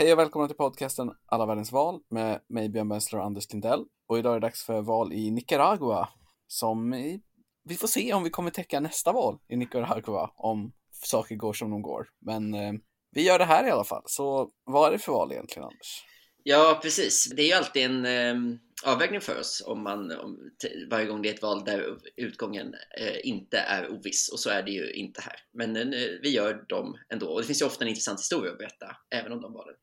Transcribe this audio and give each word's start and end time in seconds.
Hej 0.00 0.12
och 0.12 0.18
välkomna 0.18 0.48
till 0.48 0.56
podcasten 0.56 1.10
Alla 1.26 1.46
världens 1.46 1.72
val 1.72 2.00
med 2.10 2.40
mig 2.48 2.68
Björn 2.68 2.88
Bensler 2.88 3.18
och 3.20 3.26
Anders 3.26 3.52
Lindell. 3.52 3.84
Och 4.08 4.18
idag 4.18 4.36
är 4.36 4.40
det 4.40 4.46
dags 4.46 4.64
för 4.64 4.82
val 4.82 5.12
i 5.12 5.30
Nicaragua 5.30 6.08
som 6.46 6.94
i, 6.94 7.20
vi 7.64 7.74
får 7.74 7.88
se 7.88 8.12
om 8.12 8.24
vi 8.24 8.30
kommer 8.30 8.50
täcka 8.50 8.80
nästa 8.80 9.12
val 9.12 9.38
i 9.48 9.56
Nicaragua 9.56 10.30
om 10.36 10.72
saker 11.04 11.36
går 11.36 11.52
som 11.52 11.70
de 11.70 11.82
går. 11.82 12.08
Men 12.20 12.54
eh, 12.54 12.72
vi 13.10 13.22
gör 13.22 13.38
det 13.38 13.44
här 13.44 13.66
i 13.66 13.70
alla 13.70 13.84
fall. 13.84 14.02
Så 14.06 14.50
vad 14.64 14.88
är 14.88 14.92
det 14.92 14.98
för 14.98 15.12
val 15.12 15.32
egentligen 15.32 15.64
Anders? 15.64 16.04
Ja, 16.42 16.78
precis. 16.82 17.32
Det 17.36 17.42
är 17.42 17.46
ju 17.46 17.52
alltid 17.52 17.84
en 17.84 18.04
eh, 18.04 18.58
avvägning 18.84 19.20
för 19.20 19.40
oss 19.40 19.64
om 19.66 19.82
man 19.82 20.10
om, 20.10 20.50
varje 20.90 21.06
gång 21.06 21.22
det 21.22 21.28
är 21.28 21.34
ett 21.34 21.42
val 21.42 21.64
där 21.64 21.98
utgången 22.16 22.74
eh, 23.00 23.16
inte 23.28 23.58
är 23.58 23.92
oviss 23.92 24.28
och 24.32 24.40
så 24.40 24.50
är 24.50 24.62
det 24.62 24.70
ju 24.70 24.92
inte 24.92 25.20
här. 25.20 25.36
Men 25.52 25.76
eh, 25.76 26.08
vi 26.22 26.30
gör 26.30 26.64
dem 26.68 26.96
ändå 27.12 27.26
och 27.26 27.40
det 27.40 27.46
finns 27.46 27.62
ju 27.62 27.66
ofta 27.66 27.84
en 27.84 27.88
intressant 27.88 28.20
historia 28.20 28.52
att 28.52 28.58
berätta 28.58 28.96
även 29.10 29.32
om 29.32 29.40
de 29.40 29.52
valen. 29.52 29.74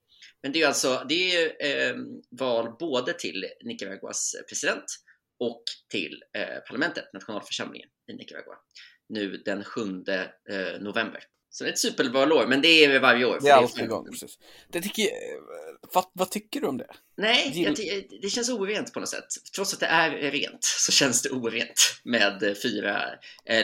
Men 0.44 0.52
det 0.52 0.62
är 0.62 0.67
alltså 0.67 1.05
det 1.09 1.35
är 1.35 1.89
eh, 1.89 1.95
val 2.31 2.76
både 2.80 3.13
till 3.13 3.45
Nicaraguas 3.63 4.35
president 4.49 4.85
och 5.39 5.63
till 5.89 6.23
eh, 6.38 6.59
parlamentet, 6.67 7.13
nationalförsamlingen 7.13 7.89
i 8.12 8.13
Nicaragua, 8.13 8.55
nu 9.09 9.38
den 9.38 9.63
7 9.63 9.81
eh, 9.81 10.81
november. 10.81 11.23
Så 11.49 11.63
det 11.63 11.70
är 11.70 11.71
ett 11.71 11.79
supervalår, 11.79 12.48
men 12.48 12.62
det 12.62 12.67
är 12.67 12.99
varje 12.99 13.26
år. 13.26 13.40
Det 13.41 13.49
är 13.49 13.53
alltid 13.53 13.84
igång, 13.84 14.05
precis. 14.12 14.40
Det 14.70 14.82
tycker 14.82 15.04
jag, 15.04 15.12
vad, 15.93 16.05
vad, 16.13 16.32
tycker 16.32 16.62
du 16.62 16.68
om 16.68 16.77
det? 16.77 16.87
Nej, 17.18 17.63
jag, 17.63 17.76
det 18.21 18.29
känns 18.29 18.49
orent 18.49 18.93
på 18.93 18.99
något 18.99 19.09
sätt. 19.09 19.26
Trots 19.55 19.74
att 19.74 19.79
det 19.79 19.85
är 19.85 20.31
rent 20.31 20.63
så 20.63 20.91
känns 20.91 21.21
det 21.21 21.29
orent 21.29 22.02
med, 22.04 22.57
fyra, 22.63 23.02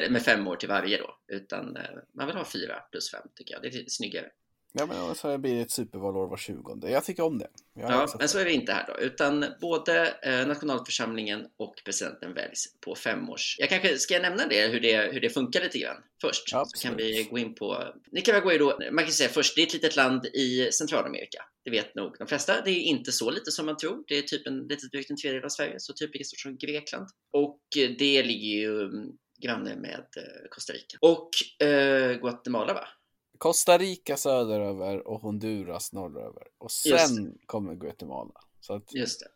med 0.09 0.21
fem 0.23 0.47
år 0.47 0.55
till 0.55 0.69
varje 0.69 0.97
då. 0.97 1.15
Utan 1.27 1.77
eh, 1.77 1.83
man 2.15 2.27
vill 2.27 2.35
ha 2.35 2.45
fyra 2.45 2.75
plus 2.91 3.11
fem 3.11 3.27
tycker 3.35 3.53
jag. 3.53 3.61
Det 3.61 3.67
är 3.67 3.85
snyggare. 3.87 4.27
Ja, 4.73 4.85
men 4.85 5.15
så 5.15 5.37
blir 5.37 5.55
det 5.55 5.61
ett 5.61 5.71
supervalår 5.71 6.27
var 6.27 6.37
20. 6.37 6.79
Jag 6.81 7.05
tycker 7.05 7.23
om 7.23 7.37
det. 7.37 7.47
ja, 7.73 8.07
men 8.19 8.29
så 8.29 8.39
är 8.39 8.45
det 8.45 8.51
inte 8.51 8.71
här 8.71 8.87
då, 8.87 8.99
utan 8.99 9.45
både 9.61 10.13
eh, 10.23 10.47
nationalförsamlingen 10.47 11.47
och 11.57 11.75
presidenten 11.85 12.33
väljs 12.33 12.75
på 12.85 12.95
fem 12.95 13.29
års. 13.29 13.55
Jag 13.59 13.69
kanske 13.69 13.97
ska 13.97 14.19
nämna 14.19 14.47
det 14.47 14.67
hur, 14.67 14.79
det, 14.79 15.13
hur 15.13 15.21
det 15.21 15.29
funkar 15.29 15.61
lite 15.61 15.79
grann 15.79 15.97
först, 16.21 16.51
ja, 16.51 16.65
så 16.65 16.87
kan 16.87 16.97
vi 16.97 17.27
gå 17.31 17.37
in 17.37 17.55
på 17.55 17.83
Nicaragua 18.11 18.53
är 18.53 18.59
då, 18.59 18.79
man 18.91 19.03
kan 19.03 19.13
säga 19.13 19.29
först, 19.29 19.55
det 19.55 19.61
är 19.61 19.67
ett 19.67 19.73
litet 19.73 19.95
land 19.95 20.25
i 20.25 20.69
Centralamerika. 20.71 21.43
Det 21.63 21.71
vet 21.71 21.95
nog 21.95 22.15
de 22.17 22.27
flesta. 22.27 22.61
Det 22.61 22.71
är 22.71 22.79
inte 22.79 23.11
så 23.11 23.31
lite 23.31 23.51
som 23.51 23.65
man 23.65 23.77
tror. 23.77 24.03
Det 24.07 24.17
är 24.17 24.21
typ 24.21 24.47
en, 24.47 24.59
lite 24.59 24.87
drygt 24.87 25.09
en 25.09 25.17
tredjedel 25.17 25.45
av 25.45 25.49
Sverige, 25.49 25.75
så 25.77 25.93
typ 25.93 26.13
lika 26.13 26.23
stort 26.23 26.39
som 26.39 26.57
Grekland. 26.57 27.07
Och 27.33 27.59
det 27.97 28.23
ligger 28.23 28.47
ju 28.47 28.81
mm, 28.81 29.07
granne 29.43 29.75
med 29.75 30.05
eh, 30.17 30.49
Costa 30.49 30.73
Rica. 30.73 30.97
Och 31.01 31.29
eh, 31.67 32.13
Guatemala 32.13 32.73
va? 32.73 32.87
Costa 33.41 33.77
Rica 33.77 34.17
söderöver 34.17 35.07
och 35.07 35.21
Honduras 35.21 35.93
norröver. 35.93 36.43
Och 36.57 36.71
sen 36.71 37.37
kommer 37.45 37.75
Guatemala. 37.75 38.33
Så 38.59 38.73
att... 38.73 38.93
Just 38.93 39.19
det. 39.19 39.27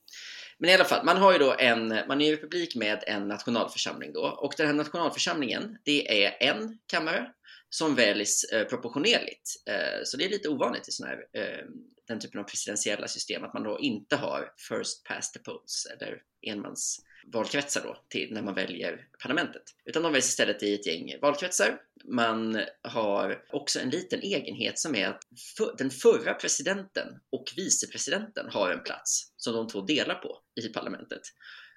Men 0.58 0.70
i 0.70 0.74
alla 0.74 0.86
fall, 0.86 1.06
man 1.06 1.18
har 1.18 1.34
ju 1.34 1.40
då 1.40 1.56
en, 1.60 1.88
man 1.88 2.22
är 2.22 2.26
ju 2.26 2.36
republik 2.36 2.76
med 2.76 3.04
en 3.08 3.28
nationalförsamling 3.28 4.14
då 4.14 4.22
och 4.22 4.54
den 4.58 4.68
här 4.68 4.74
nationalförsamlingen, 4.74 5.78
det 5.84 6.26
är 6.26 6.50
en 6.50 6.80
kammare 6.88 7.32
som 7.70 7.96
väljs 7.96 8.44
eh, 8.44 8.68
proportionerligt. 8.68 9.50
Eh, 9.70 10.04
så 10.04 10.18
det 10.18 10.26
är 10.26 10.30
lite 10.30 10.50
ovanligt 10.50 10.88
i 10.88 10.92
sån 10.92 11.08
här, 11.08 11.26
eh, 11.34 11.66
den 12.08 12.20
typen 12.20 12.40
av 12.40 12.44
presidentiella 12.44 13.08
system 13.08 13.44
att 13.44 13.54
man 13.54 13.64
då 13.64 13.80
inte 13.80 14.16
har 14.16 14.54
first 14.70 15.04
past 15.04 15.34
the 15.34 15.40
polls 15.40 15.88
eller 15.94 16.22
enmans 16.42 17.02
valkretsar 17.34 17.82
då 17.84 17.98
till 18.10 18.34
när 18.34 18.42
man 18.42 18.54
väljer 18.54 19.08
parlamentet. 19.24 19.64
Utan 19.86 20.04
de 20.04 20.12
väljs 20.12 20.30
istället 20.30 20.64
i 20.64 20.74
ett 20.74 20.88
gäng 20.88 21.20
valkretsar. 21.22 21.82
Man 22.04 22.62
har 22.82 23.44
också 23.50 23.80
en 23.80 23.90
liten 23.90 24.22
egenhet 24.22 24.80
som 24.80 24.96
är 24.96 25.08
att 25.08 25.24
för, 25.58 25.76
den 25.78 25.90
förra 25.90 26.34
presidenten 26.34 27.08
och 27.30 27.54
vicepresidenten 27.56 28.50
har 28.50 28.72
en 28.72 28.84
plats 28.84 29.34
som 29.38 29.54
de 29.54 29.68
två 29.68 29.82
delar 29.82 30.16
på 30.16 30.40
i 30.62 30.68
parlamentet. 30.68 31.22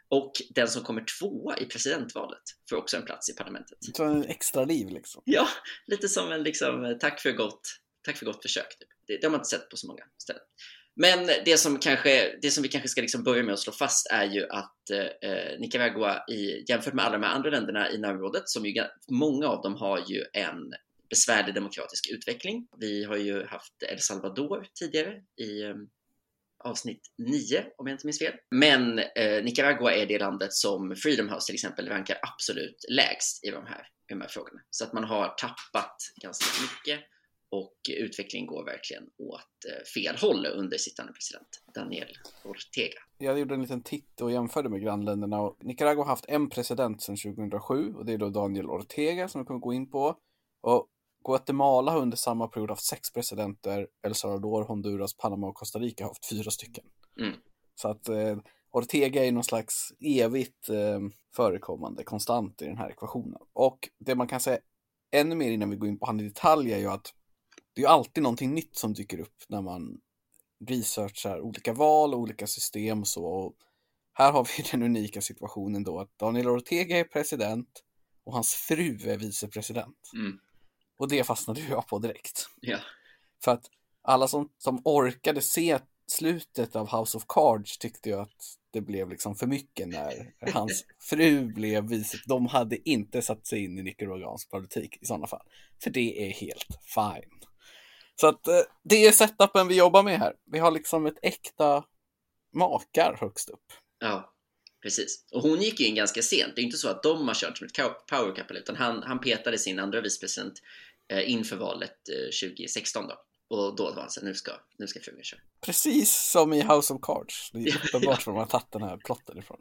Och 0.08 0.32
den 0.50 0.68
som 0.68 0.82
kommer 0.82 1.04
tvåa 1.18 1.58
i 1.58 1.64
presidentvalet 1.64 2.42
får 2.70 2.76
också 2.76 2.96
en 2.96 3.04
plats 3.04 3.30
i 3.30 3.34
parlamentet. 3.34 3.78
Så 3.96 4.04
en 4.04 4.24
extra 4.24 4.64
liv 4.64 4.88
liksom? 4.88 5.22
Ja, 5.24 5.48
lite 5.86 6.08
som 6.08 6.32
en 6.32 6.42
liksom, 6.42 6.98
tack 7.00 7.20
för 7.20 7.32
gott, 7.32 7.60
tack 8.02 8.16
för 8.16 8.26
gott 8.26 8.42
försök. 8.42 8.78
Typ. 8.78 8.88
Det, 9.06 9.16
det 9.16 9.26
har 9.26 9.30
man 9.30 9.40
inte 9.40 9.48
sett 9.48 9.68
på 9.68 9.76
så 9.76 9.86
många 9.86 10.04
ställen. 10.18 10.42
Men 11.00 11.26
det 11.44 11.58
som, 11.58 11.78
kanske, 11.78 12.38
det 12.42 12.50
som 12.50 12.62
vi 12.62 12.68
kanske 12.68 12.88
ska 12.88 13.00
liksom 13.00 13.22
börja 13.22 13.42
med 13.42 13.52
att 13.52 13.60
slå 13.60 13.72
fast 13.72 14.06
är 14.10 14.24
ju 14.24 14.46
att 14.48 14.90
eh, 14.90 15.58
Nicaragua 15.58 16.24
i, 16.30 16.64
jämfört 16.68 16.94
med 16.94 17.04
alla 17.04 17.18
de 17.18 17.26
här 17.26 17.34
andra 17.34 17.50
länderna 17.50 17.90
i 17.90 17.98
närområdet, 17.98 18.48
som 18.48 18.66
ju, 18.66 18.84
många 19.10 19.46
av 19.46 19.62
dem 19.62 19.74
har 19.74 20.04
ju 20.08 20.24
en 20.32 20.72
besvärlig 21.10 21.54
demokratisk 21.54 22.10
utveckling. 22.10 22.68
Vi 22.78 23.04
har 23.04 23.16
ju 23.16 23.44
haft 23.46 23.82
El 23.82 24.00
Salvador 24.00 24.66
tidigare 24.74 25.22
i 25.40 25.62
eh, 25.62 25.74
avsnitt 26.64 27.00
9 27.18 27.64
om 27.78 27.86
jag 27.86 27.94
inte 27.94 28.06
minns 28.06 28.18
fel. 28.18 28.34
Men 28.50 28.98
eh, 28.98 29.44
Nicaragua 29.44 29.92
är 29.92 30.06
det 30.06 30.18
landet 30.18 30.52
som 30.52 30.96
Freedom 30.96 31.28
House 31.28 31.46
till 31.46 31.54
exempel 31.54 31.88
rankar 31.88 32.18
absolut 32.22 32.84
lägst 32.90 33.44
i 33.44 33.50
de 33.50 33.66
här, 33.66 33.80
i 33.80 34.14
de 34.14 34.20
här 34.20 34.28
frågorna. 34.28 34.60
Så 34.70 34.84
att 34.84 34.92
man 34.92 35.04
har 35.04 35.28
tappat 35.28 35.96
ganska 36.22 36.62
mycket 36.62 37.04
och 37.50 37.74
utvecklingen 37.88 38.46
går 38.46 38.64
verkligen 38.64 39.02
åt 39.18 39.40
eh, 39.68 39.84
fel 39.94 40.16
håll 40.16 40.46
under 40.46 40.78
sittande 40.78 41.12
president 41.12 41.48
Daniel 41.74 42.08
Ortega. 42.44 42.98
Jag 43.18 43.38
gjorde 43.38 43.54
en 43.54 43.62
liten 43.62 43.82
titt 43.82 44.20
och 44.20 44.32
jämförde 44.32 44.68
med 44.68 44.82
grannländerna 44.82 45.40
och 45.40 45.56
Nicaragua 45.60 46.02
har 46.02 46.10
haft 46.10 46.24
en 46.28 46.50
president 46.50 47.02
sedan 47.02 47.16
2007 47.16 47.94
och 47.94 48.06
det 48.06 48.12
är 48.12 48.18
då 48.18 48.28
Daniel 48.28 48.66
Ortega 48.66 49.28
som 49.28 49.40
vi 49.40 49.46
kommer 49.46 49.60
gå 49.60 49.72
in 49.72 49.90
på. 49.90 50.18
Och 50.60 50.88
Guatemala 51.24 51.92
har 51.92 52.00
under 52.00 52.16
samma 52.16 52.48
period 52.48 52.70
haft 52.70 52.84
sex 52.84 53.12
presidenter, 53.12 53.86
El 54.06 54.14
Salvador, 54.14 54.64
Honduras, 54.64 55.16
Panama 55.16 55.46
och 55.46 55.54
Costa 55.54 55.78
Rica 55.78 56.04
har 56.04 56.10
haft 56.10 56.28
fyra 56.28 56.50
stycken. 56.50 56.84
Mm. 57.20 57.34
Så 57.74 57.88
att 57.88 58.08
eh, 58.08 58.38
Ortega 58.70 59.24
är 59.24 59.32
någon 59.32 59.44
slags 59.44 59.92
evigt 60.00 60.68
eh, 60.68 61.00
förekommande 61.36 62.04
konstant 62.04 62.62
i 62.62 62.64
den 62.64 62.78
här 62.78 62.90
ekvationen. 62.90 63.38
Och 63.52 63.88
det 63.98 64.14
man 64.14 64.28
kan 64.28 64.40
säga 64.40 64.58
ännu 65.10 65.34
mer 65.34 65.50
innan 65.50 65.70
vi 65.70 65.76
går 65.76 65.88
in 65.88 65.98
på 65.98 66.06
han 66.06 66.20
i 66.20 66.24
detalj 66.24 66.72
är 66.72 66.78
ju 66.78 66.86
att 66.86 67.14
det 67.78 67.82
är 67.82 67.84
ju 67.84 67.92
alltid 67.92 68.22
någonting 68.22 68.54
nytt 68.54 68.76
som 68.76 68.94
dyker 68.94 69.20
upp 69.20 69.44
när 69.48 69.62
man 69.62 70.00
researchar 70.66 71.40
olika 71.40 71.72
val 71.72 72.14
och 72.14 72.20
olika 72.20 72.46
system 72.46 73.00
och 73.00 73.08
så. 73.08 73.24
Och 73.24 73.54
här 74.12 74.32
har 74.32 74.48
vi 74.56 74.62
den 74.70 74.82
unika 74.82 75.20
situationen 75.20 75.84
då 75.84 76.00
att 76.00 76.18
Daniel 76.18 76.48
Ortega 76.48 76.98
är 76.98 77.04
president 77.04 77.84
och 78.24 78.32
hans 78.32 78.54
fru 78.54 79.10
är 79.10 79.16
vicepresident. 79.16 80.10
Mm. 80.14 80.38
Och 80.96 81.08
det 81.08 81.24
fastnade 81.24 81.60
jag 81.60 81.86
på 81.86 81.98
direkt. 81.98 82.48
Ja. 82.60 82.78
För 83.44 83.52
att 83.52 83.64
alla 84.02 84.28
som, 84.28 84.48
som 84.58 84.82
orkade 84.84 85.42
se 85.42 85.78
slutet 86.06 86.76
av 86.76 86.98
House 86.98 87.16
of 87.16 87.24
Cards 87.28 87.78
tyckte 87.78 88.08
ju 88.08 88.20
att 88.20 88.56
det 88.70 88.80
blev 88.80 89.10
liksom 89.10 89.34
för 89.34 89.46
mycket 89.46 89.88
när 89.88 90.34
hans 90.52 90.84
fru 90.98 91.52
blev 91.52 91.88
vice. 91.88 92.18
De 92.26 92.46
hade 92.46 92.88
inte 92.90 93.22
satt 93.22 93.46
sig 93.46 93.64
in 93.64 93.78
i 93.78 93.82
nicaraguansk 93.82 94.50
politik 94.50 94.98
i 95.00 95.06
sådana 95.06 95.26
fall. 95.26 95.46
För 95.82 95.90
det 95.90 96.28
är 96.28 96.32
helt 96.32 96.78
fine. 96.94 97.38
Så 98.20 98.26
att 98.26 98.48
eh, 98.48 98.60
det 98.84 99.06
är 99.06 99.12
setupen 99.12 99.68
vi 99.68 99.76
jobbar 99.76 100.02
med 100.02 100.18
här. 100.18 100.34
Vi 100.52 100.58
har 100.58 100.70
liksom 100.70 101.06
ett 101.06 101.18
äkta 101.22 101.84
makar 102.54 103.16
högst 103.20 103.48
upp. 103.48 103.72
Ja, 103.98 104.34
precis. 104.82 105.24
Och 105.32 105.42
hon 105.42 105.62
gick 105.62 105.80
ju 105.80 105.86
in 105.86 105.94
ganska 105.94 106.22
sent. 106.22 106.52
Det 106.56 106.60
är 106.60 106.64
inte 106.64 106.76
så 106.76 106.88
att 106.88 107.02
de 107.02 107.28
har 107.28 107.34
kört 107.34 107.58
som 107.58 107.66
ett 107.66 108.06
power 108.06 108.34
couple, 108.34 108.58
utan 108.58 108.76
han, 108.76 109.02
han 109.02 109.20
petade 109.20 109.58
sin 109.58 109.78
andra 109.78 110.00
vicepresident 110.00 110.54
eh, 111.12 111.30
inför 111.30 111.56
valet 111.56 112.08
eh, 112.08 112.48
2016 112.48 113.08
då. 113.08 113.14
Och 113.50 113.76
då 113.76 113.84
var 113.84 114.00
han 114.00 114.10
så 114.10 114.24
nu 114.24 114.34
ska, 114.34 114.52
nu 114.78 114.86
ska 114.86 115.00
frugan 115.00 115.24
köra. 115.24 115.40
Precis 115.60 116.30
som 116.30 116.52
i 116.52 116.62
House 116.62 116.94
of 116.94 117.00
Cards. 117.02 117.50
Det 117.52 117.58
är 117.58 117.76
uppenbart 117.86 118.26
var 118.26 118.34
de 118.34 118.38
har 118.38 118.46
tagit 118.46 118.72
den 118.72 118.82
här 118.82 118.96
plotten 118.96 119.38
ifrån. 119.38 119.58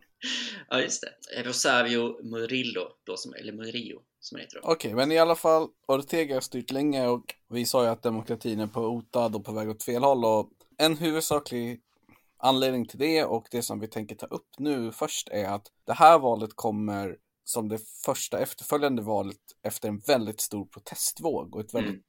Ja, 0.70 0.82
just 0.82 1.02
det. 1.02 1.44
Rosario 1.44 2.24
Murillo, 2.24 2.88
då 3.04 3.18
som, 3.18 3.34
eller 3.34 3.54
Murillo 3.54 4.02
som 4.28 4.38
heter. 4.38 4.60
Okej, 4.64 4.74
okay, 4.74 4.96
men 4.96 5.12
i 5.12 5.18
alla 5.18 5.36
fall, 5.36 5.68
Ortega 5.88 6.36
har 6.36 6.42
styrt 6.42 6.72
länge 6.72 7.08
och 7.08 7.36
vi 7.50 7.66
sa 7.66 7.84
ju 7.84 7.90
att 7.90 8.04
demokratin 8.04 8.60
är 8.60 8.68
på 8.68 8.82
otad 8.82 9.36
och 9.36 9.46
på 9.46 9.52
väg 9.52 9.70
åt 9.70 9.84
fel 9.84 10.04
håll 10.04 10.26
och 10.26 10.50
en 10.78 10.98
huvudsaklig 10.98 11.82
anledning 12.38 12.86
till 12.86 13.00
det 13.00 13.24
och 13.24 13.48
det 13.52 13.62
som 13.62 13.80
vi 13.80 13.88
tänker 13.88 14.16
ta 14.16 14.26
upp 14.26 14.50
nu 14.58 14.92
först 14.92 15.30
är 15.30 15.46
att 15.46 15.72
det 15.86 15.94
här 15.94 16.20
valet 16.20 16.56
kommer 16.56 17.18
som 17.44 17.70
det 17.70 17.80
första 18.06 18.40
efterföljande 18.40 19.02
valet 19.02 19.38
efter 19.64 19.90
en 19.90 20.00
väldigt 20.00 20.42
stor 20.42 20.66
protestvåg 20.66 21.56
och 21.56 21.62
ett 21.62 21.74
väldigt 21.74 21.94
mm. 21.94 22.04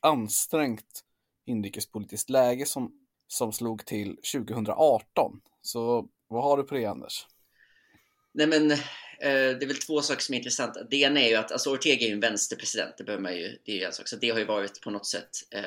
ansträngt 0.00 1.02
inrikespolitiskt 1.46 2.30
läge 2.30 2.66
som, 2.66 2.92
som 3.26 3.52
slog 3.52 3.86
till 3.86 4.16
2018. 4.16 5.40
Så 5.62 6.08
vad 6.28 6.44
har 6.44 6.56
du 6.56 6.62
på 6.62 6.74
det 6.74 6.86
Anders? 6.86 7.26
Nej 8.34 8.46
men 8.46 8.72
Eh, 9.20 9.58
det 9.58 9.62
är 9.62 9.66
väl 9.66 9.76
två 9.76 10.02
saker 10.02 10.22
som 10.22 10.34
är 10.34 10.38
intressanta. 10.38 10.84
Det 10.84 10.96
ena 10.96 11.20
är 11.20 11.28
ju 11.28 11.34
att 11.34 11.52
alltså 11.52 11.70
Ortega 11.70 12.04
är 12.04 12.08
ju 12.08 12.14
en 12.14 12.20
vänsterpresident, 12.20 12.94
det 12.98 13.04
behöver 13.04 13.22
man 13.22 13.36
ju, 13.36 13.58
det 13.64 13.72
är 13.72 13.76
ju 13.76 13.82
en 13.82 13.92
sak. 13.92 14.08
Så 14.08 14.16
det 14.16 14.30
har 14.30 14.38
ju 14.38 14.44
varit 14.44 14.80
på 14.80 14.90
något 14.90 15.06
sätt, 15.06 15.30
eh, 15.50 15.62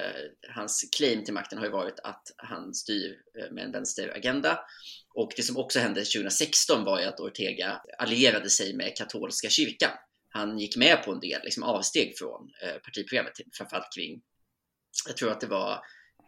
hans 0.56 0.90
claim 0.98 1.24
till 1.24 1.34
makten 1.34 1.58
har 1.58 1.66
ju 1.66 1.72
varit 1.72 2.00
att 2.04 2.32
han 2.38 2.74
styr 2.74 3.18
eh, 3.40 3.52
med 3.52 3.64
en 3.64 3.72
vänsteragenda. 3.72 4.60
Och 5.14 5.32
det 5.36 5.44
som 5.44 5.58
också 5.58 5.80
hände 5.80 6.06
2016 6.06 6.84
var 6.84 7.00
ju 7.00 7.06
att 7.06 7.20
Ortega 7.20 7.82
allierade 7.98 8.50
sig 8.50 8.74
med 8.74 8.98
katolska 8.98 9.50
kyrkan. 9.50 9.92
Han 10.30 10.60
gick 10.60 10.78
med 10.78 11.04
på 11.04 11.12
en 11.12 11.20
del 11.20 11.42
liksom, 11.44 11.64
avsteg 11.64 12.18
från 12.18 12.50
eh, 12.64 12.78
partiprogrammet, 12.82 13.34
framförallt 13.58 13.94
kring, 13.96 14.22
jag 15.08 15.18
tror 15.18 15.32
att 15.32 15.42
det 15.42 15.48
var 15.48 15.80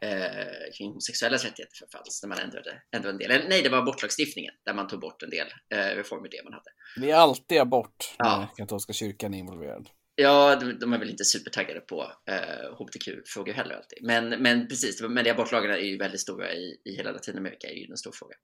eh, 0.05 0.73
kring 0.77 0.87
homosexuellas 0.87 1.43
rättigheter 1.43 1.75
förfalls 1.75 2.23
när 2.23 2.29
man 2.29 2.37
ändrade, 2.39 2.81
ändrade 2.95 3.13
en 3.13 3.17
del. 3.17 3.31
Eller, 3.31 3.49
nej, 3.49 3.61
det 3.61 3.69
var 3.69 3.77
abortlagstiftningen 3.77 4.53
där 4.65 4.73
man 4.73 4.87
tog 4.87 4.99
bort 4.99 5.23
en 5.23 5.29
del 5.29 5.47
eh, 5.73 5.95
reformer 5.95 6.29
det 6.31 6.43
man 6.43 6.53
hade. 6.53 6.69
Det 6.95 7.11
är 7.11 7.15
alltid 7.15 7.59
abort 7.59 8.15
när 8.19 8.29
Ja. 8.29 8.53
katolska 8.57 8.93
kyrkan 8.93 9.33
är 9.33 9.37
involverad. 9.37 9.89
Ja, 10.15 10.55
de, 10.55 10.79
de 10.79 10.93
är 10.93 10.97
väl 10.97 11.09
inte 11.09 11.25
supertaggade 11.25 11.79
på 11.79 12.11
eh, 12.29 12.73
hbtq-frågor 12.79 13.53
heller 13.53 13.75
alltid. 13.75 13.99
Men, 14.01 14.29
men 14.29 14.67
precis, 14.67 15.01
men 15.01 15.23
de 15.23 15.31
abortlagarna 15.31 15.77
är 15.77 15.85
ju 15.85 15.97
väldigt 15.97 16.21
stora 16.21 16.53
i, 16.53 16.81
i 16.85 16.95
hela 16.95 17.11
Latinamerika, 17.11 17.67
är 17.67 17.73
ju 17.73 17.85
en 17.91 17.97
stor 17.97 18.11
fråga. 18.11 18.35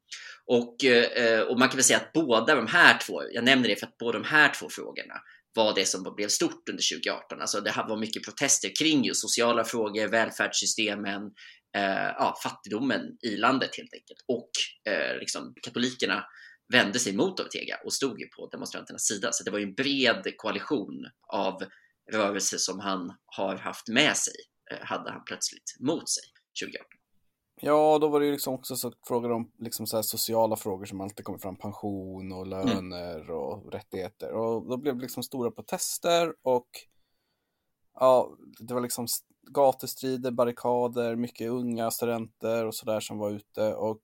Och, 0.45 0.83
eh, 0.83 1.41
och 1.41 1.59
man 1.59 1.69
kan 1.69 1.77
väl 1.77 1.83
säga 1.83 1.99
att 1.99 2.13
båda 2.13 2.55
de 2.55 2.67
här 2.67 2.99
två, 3.07 3.21
jag 3.31 3.43
nämner 3.43 3.69
det 3.69 3.75
för 3.75 3.87
att 3.87 3.97
båda 3.97 4.19
de 4.19 4.25
här 4.27 4.53
två 4.59 4.69
frågorna 4.69 5.13
var 5.57 5.75
det 5.75 5.85
som 5.85 6.15
blev 6.15 6.27
stort 6.27 6.69
under 6.69 6.83
2018. 6.95 7.41
Alltså 7.41 7.61
det 7.61 7.73
var 7.87 7.97
mycket 7.97 8.23
protester 8.23 8.71
kring 8.79 9.05
just 9.05 9.21
sociala 9.21 9.63
frågor, 9.63 10.07
välfärdssystemen, 10.07 11.21
eh, 11.77 12.09
ja, 12.19 12.39
fattigdomen 12.43 13.01
i 13.21 13.37
landet 13.37 13.69
helt 13.77 13.93
enkelt. 13.93 14.19
Och 14.27 14.49
eh, 14.91 15.19
liksom, 15.19 15.53
katolikerna 15.63 16.25
vände 16.73 16.99
sig 16.99 17.13
mot 17.13 17.39
Ortega 17.39 17.77
och 17.85 17.93
stod 17.93 18.19
ju 18.21 18.27
på 18.27 18.47
demonstranternas 18.47 19.05
sida. 19.05 19.29
Så 19.31 19.43
det 19.43 19.51
var 19.51 19.59
ju 19.59 19.65
en 19.65 19.75
bred 19.75 20.33
koalition 20.37 21.05
av 21.33 21.63
rörelser 22.13 22.57
som 22.57 22.79
han 22.79 23.13
har 23.25 23.55
haft 23.55 23.87
med 23.87 24.17
sig, 24.17 24.35
eh, 24.71 24.85
hade 24.85 25.11
han 25.11 25.23
plötsligt 25.25 25.75
mot 25.79 26.09
sig 26.09 26.23
2018. 26.63 26.96
Ja, 27.61 27.97
då 28.01 28.07
var 28.07 28.19
det 28.19 28.25
ju 28.25 28.31
liksom 28.31 28.53
också 28.53 28.75
så 28.75 28.93
frågor 29.07 29.31
om 29.31 29.51
liksom 29.57 29.87
så 29.87 29.97
här 29.97 30.01
sociala 30.01 30.55
frågor 30.55 30.85
som 30.85 31.01
alltid 31.01 31.25
kommer 31.25 31.39
fram, 31.39 31.55
pension 31.55 32.31
och 32.31 32.47
löner 32.47 33.31
och 33.31 33.71
rättigheter. 33.71 34.31
Och 34.31 34.69
då 34.69 34.77
blev 34.77 34.95
det 34.95 35.01
liksom 35.01 35.23
stora 35.23 35.51
protester 35.51 36.33
och 36.41 36.67
ja, 37.93 38.29
det 38.59 38.73
var 38.73 38.81
liksom 38.81 39.07
gatustrider, 39.51 40.31
barrikader, 40.31 41.15
mycket 41.15 41.49
unga 41.49 41.91
studenter 41.91 42.65
och 42.65 42.75
sådär 42.75 42.99
som 42.99 43.17
var 43.17 43.31
ute 43.31 43.73
och 43.73 44.01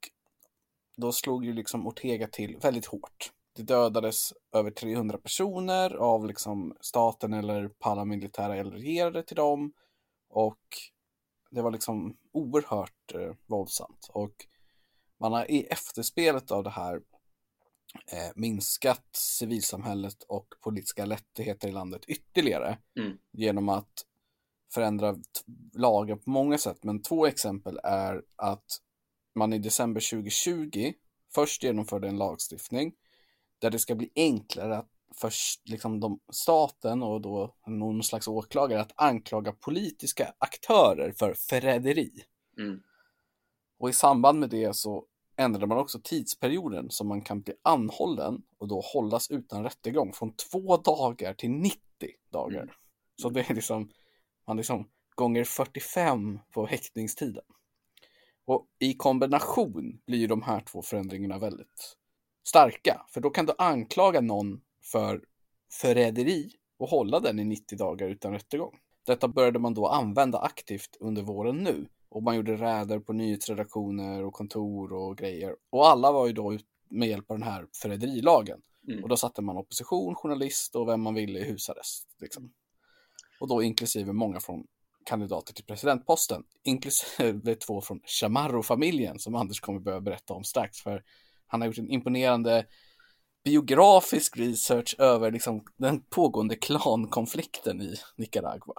då 0.97 1.11
slog 1.11 1.45
ju 1.45 1.53
liksom 1.53 1.87
Ortega 1.87 2.27
till 2.27 2.57
väldigt 2.61 2.85
hårt. 2.85 3.31
Det 3.55 3.63
dödades 3.63 4.33
över 4.53 4.71
300 4.71 5.17
personer 5.17 5.95
av 5.95 6.27
liksom 6.27 6.77
staten 6.81 7.33
eller 7.33 7.67
paramilitära 7.67 8.59
allierade 8.59 9.23
till 9.23 9.35
dem 9.35 9.73
och 10.29 10.59
det 11.51 11.61
var 11.61 11.71
liksom 11.71 12.17
oerhört 12.33 13.13
eh, 13.13 13.31
våldsamt 13.45 14.09
och 14.09 14.45
man 15.19 15.33
har 15.33 15.51
i 15.51 15.63
efterspelet 15.63 16.51
av 16.51 16.63
det 16.63 16.69
här 16.69 17.01
eh, 18.11 18.31
minskat 18.35 19.05
civilsamhället 19.11 20.23
och 20.23 20.47
politiska 20.61 21.05
rättigheter 21.05 21.67
i 21.67 21.71
landet 21.71 22.05
ytterligare 22.07 22.77
Mm. 22.99 23.17
genom 23.31 23.69
att 23.69 24.05
förändra 24.73 25.15
lagar 25.73 26.15
på 26.15 26.29
många 26.29 26.57
sätt. 26.57 26.83
Men 26.83 27.01
två 27.01 27.25
exempel 27.25 27.79
är 27.83 28.23
att 28.35 28.81
man 29.35 29.53
i 29.53 29.59
december 29.59 30.09
2020 30.11 30.93
först 31.35 31.63
genomförde 31.63 32.07
en 32.07 32.17
lagstiftning 32.17 32.93
där 33.59 33.71
det 33.71 33.79
ska 33.79 33.95
bli 33.95 34.11
enklare 34.15 34.77
att 34.77 34.89
först 35.17 35.69
liksom 35.69 35.99
de, 35.99 36.19
staten 36.31 37.03
och 37.03 37.21
då 37.21 37.55
någon 37.67 38.03
slags 38.03 38.27
åklagare 38.27 38.81
att 38.81 38.93
anklaga 38.95 39.51
politiska 39.51 40.33
aktörer 40.37 41.11
för 41.11 41.33
förräderi. 41.33 42.11
Mm. 42.57 42.79
Och 43.79 43.89
i 43.89 43.93
samband 43.93 44.39
med 44.39 44.49
det 44.49 44.75
så 44.75 45.05
ändrade 45.35 45.67
man 45.67 45.77
också 45.77 45.99
tidsperioden 46.03 46.89
som 46.89 47.07
man 47.07 47.21
kan 47.21 47.41
bli 47.41 47.53
anhållen 47.61 48.41
och 48.57 48.67
då 48.67 48.81
hållas 48.93 49.31
utan 49.31 49.63
rättegång 49.63 50.13
från 50.13 50.35
två 50.35 50.77
dagar 50.77 51.33
till 51.33 51.51
90 51.51 51.79
dagar. 52.31 52.61
Mm. 52.61 52.75
Så 53.21 53.29
det 53.29 53.49
är 53.49 53.53
liksom, 53.53 53.89
man 54.47 54.57
liksom 54.57 54.89
gånger 55.15 55.43
45 55.43 56.39
på 56.51 56.65
häktningstiden. 56.65 57.43
Och 58.45 58.67
i 58.79 58.93
kombination 58.93 60.01
blir 60.05 60.27
de 60.27 60.41
här 60.41 60.59
två 60.61 60.81
förändringarna 60.81 61.39
väldigt 61.39 61.97
starka. 62.47 63.05
För 63.09 63.21
då 63.21 63.29
kan 63.29 63.45
du 63.45 63.53
anklaga 63.57 64.21
någon 64.21 64.61
för 64.91 65.23
förräderi 65.81 66.51
och 66.77 66.89
hålla 66.89 67.19
den 67.19 67.39
i 67.39 67.43
90 67.43 67.77
dagar 67.77 68.09
utan 68.09 68.33
rättegång. 68.33 68.79
Detta 69.05 69.27
började 69.27 69.59
man 69.59 69.73
då 69.73 69.87
använda 69.87 70.39
aktivt 70.39 70.97
under 70.99 71.21
våren 71.21 71.57
nu. 71.57 71.87
Och 72.09 72.23
man 72.23 72.35
gjorde 72.35 72.55
räder 72.55 72.99
på 72.99 73.13
nyhetsredaktioner 73.13 74.23
och 74.23 74.33
kontor 74.33 74.93
och 74.93 75.17
grejer. 75.17 75.55
Och 75.69 75.87
alla 75.87 76.11
var 76.11 76.27
ju 76.27 76.33
då 76.33 76.57
med 76.89 77.09
hjälp 77.09 77.31
av 77.31 77.39
den 77.39 77.47
här 77.47 77.67
förräderilagen. 77.81 78.61
Mm. 78.87 79.03
Och 79.03 79.09
då 79.09 79.17
satte 79.17 79.41
man 79.41 79.57
opposition, 79.57 80.15
journalist 80.15 80.75
och 80.75 80.87
vem 80.87 81.01
man 81.01 81.13
ville 81.13 81.39
i 81.39 81.43
husarrest. 81.43 82.07
Liksom. 82.21 82.53
Och 83.39 83.47
då 83.47 83.63
inklusive 83.63 84.13
många 84.13 84.39
från 84.39 84.67
kandidater 85.05 85.53
till 85.53 85.65
presidentposten. 85.65 86.43
Inklusive 86.63 87.55
två 87.67 87.81
från 87.81 87.99
Chamorro-familjen 88.05 89.19
som 89.19 89.35
Anders 89.35 89.59
kommer 89.59 89.79
börja 89.79 90.01
berätta 90.01 90.33
om 90.33 90.43
strax. 90.43 90.77
För 90.77 91.03
han 91.47 91.61
har 91.61 91.67
gjort 91.67 91.77
en 91.77 91.89
imponerande 91.89 92.65
biografisk 93.43 94.37
research 94.37 94.95
över 94.99 95.31
liksom, 95.31 95.65
den 95.77 96.01
pågående 96.01 96.55
klankonflikten 96.55 97.81
i 97.81 97.95
Nicaragua. 98.17 98.73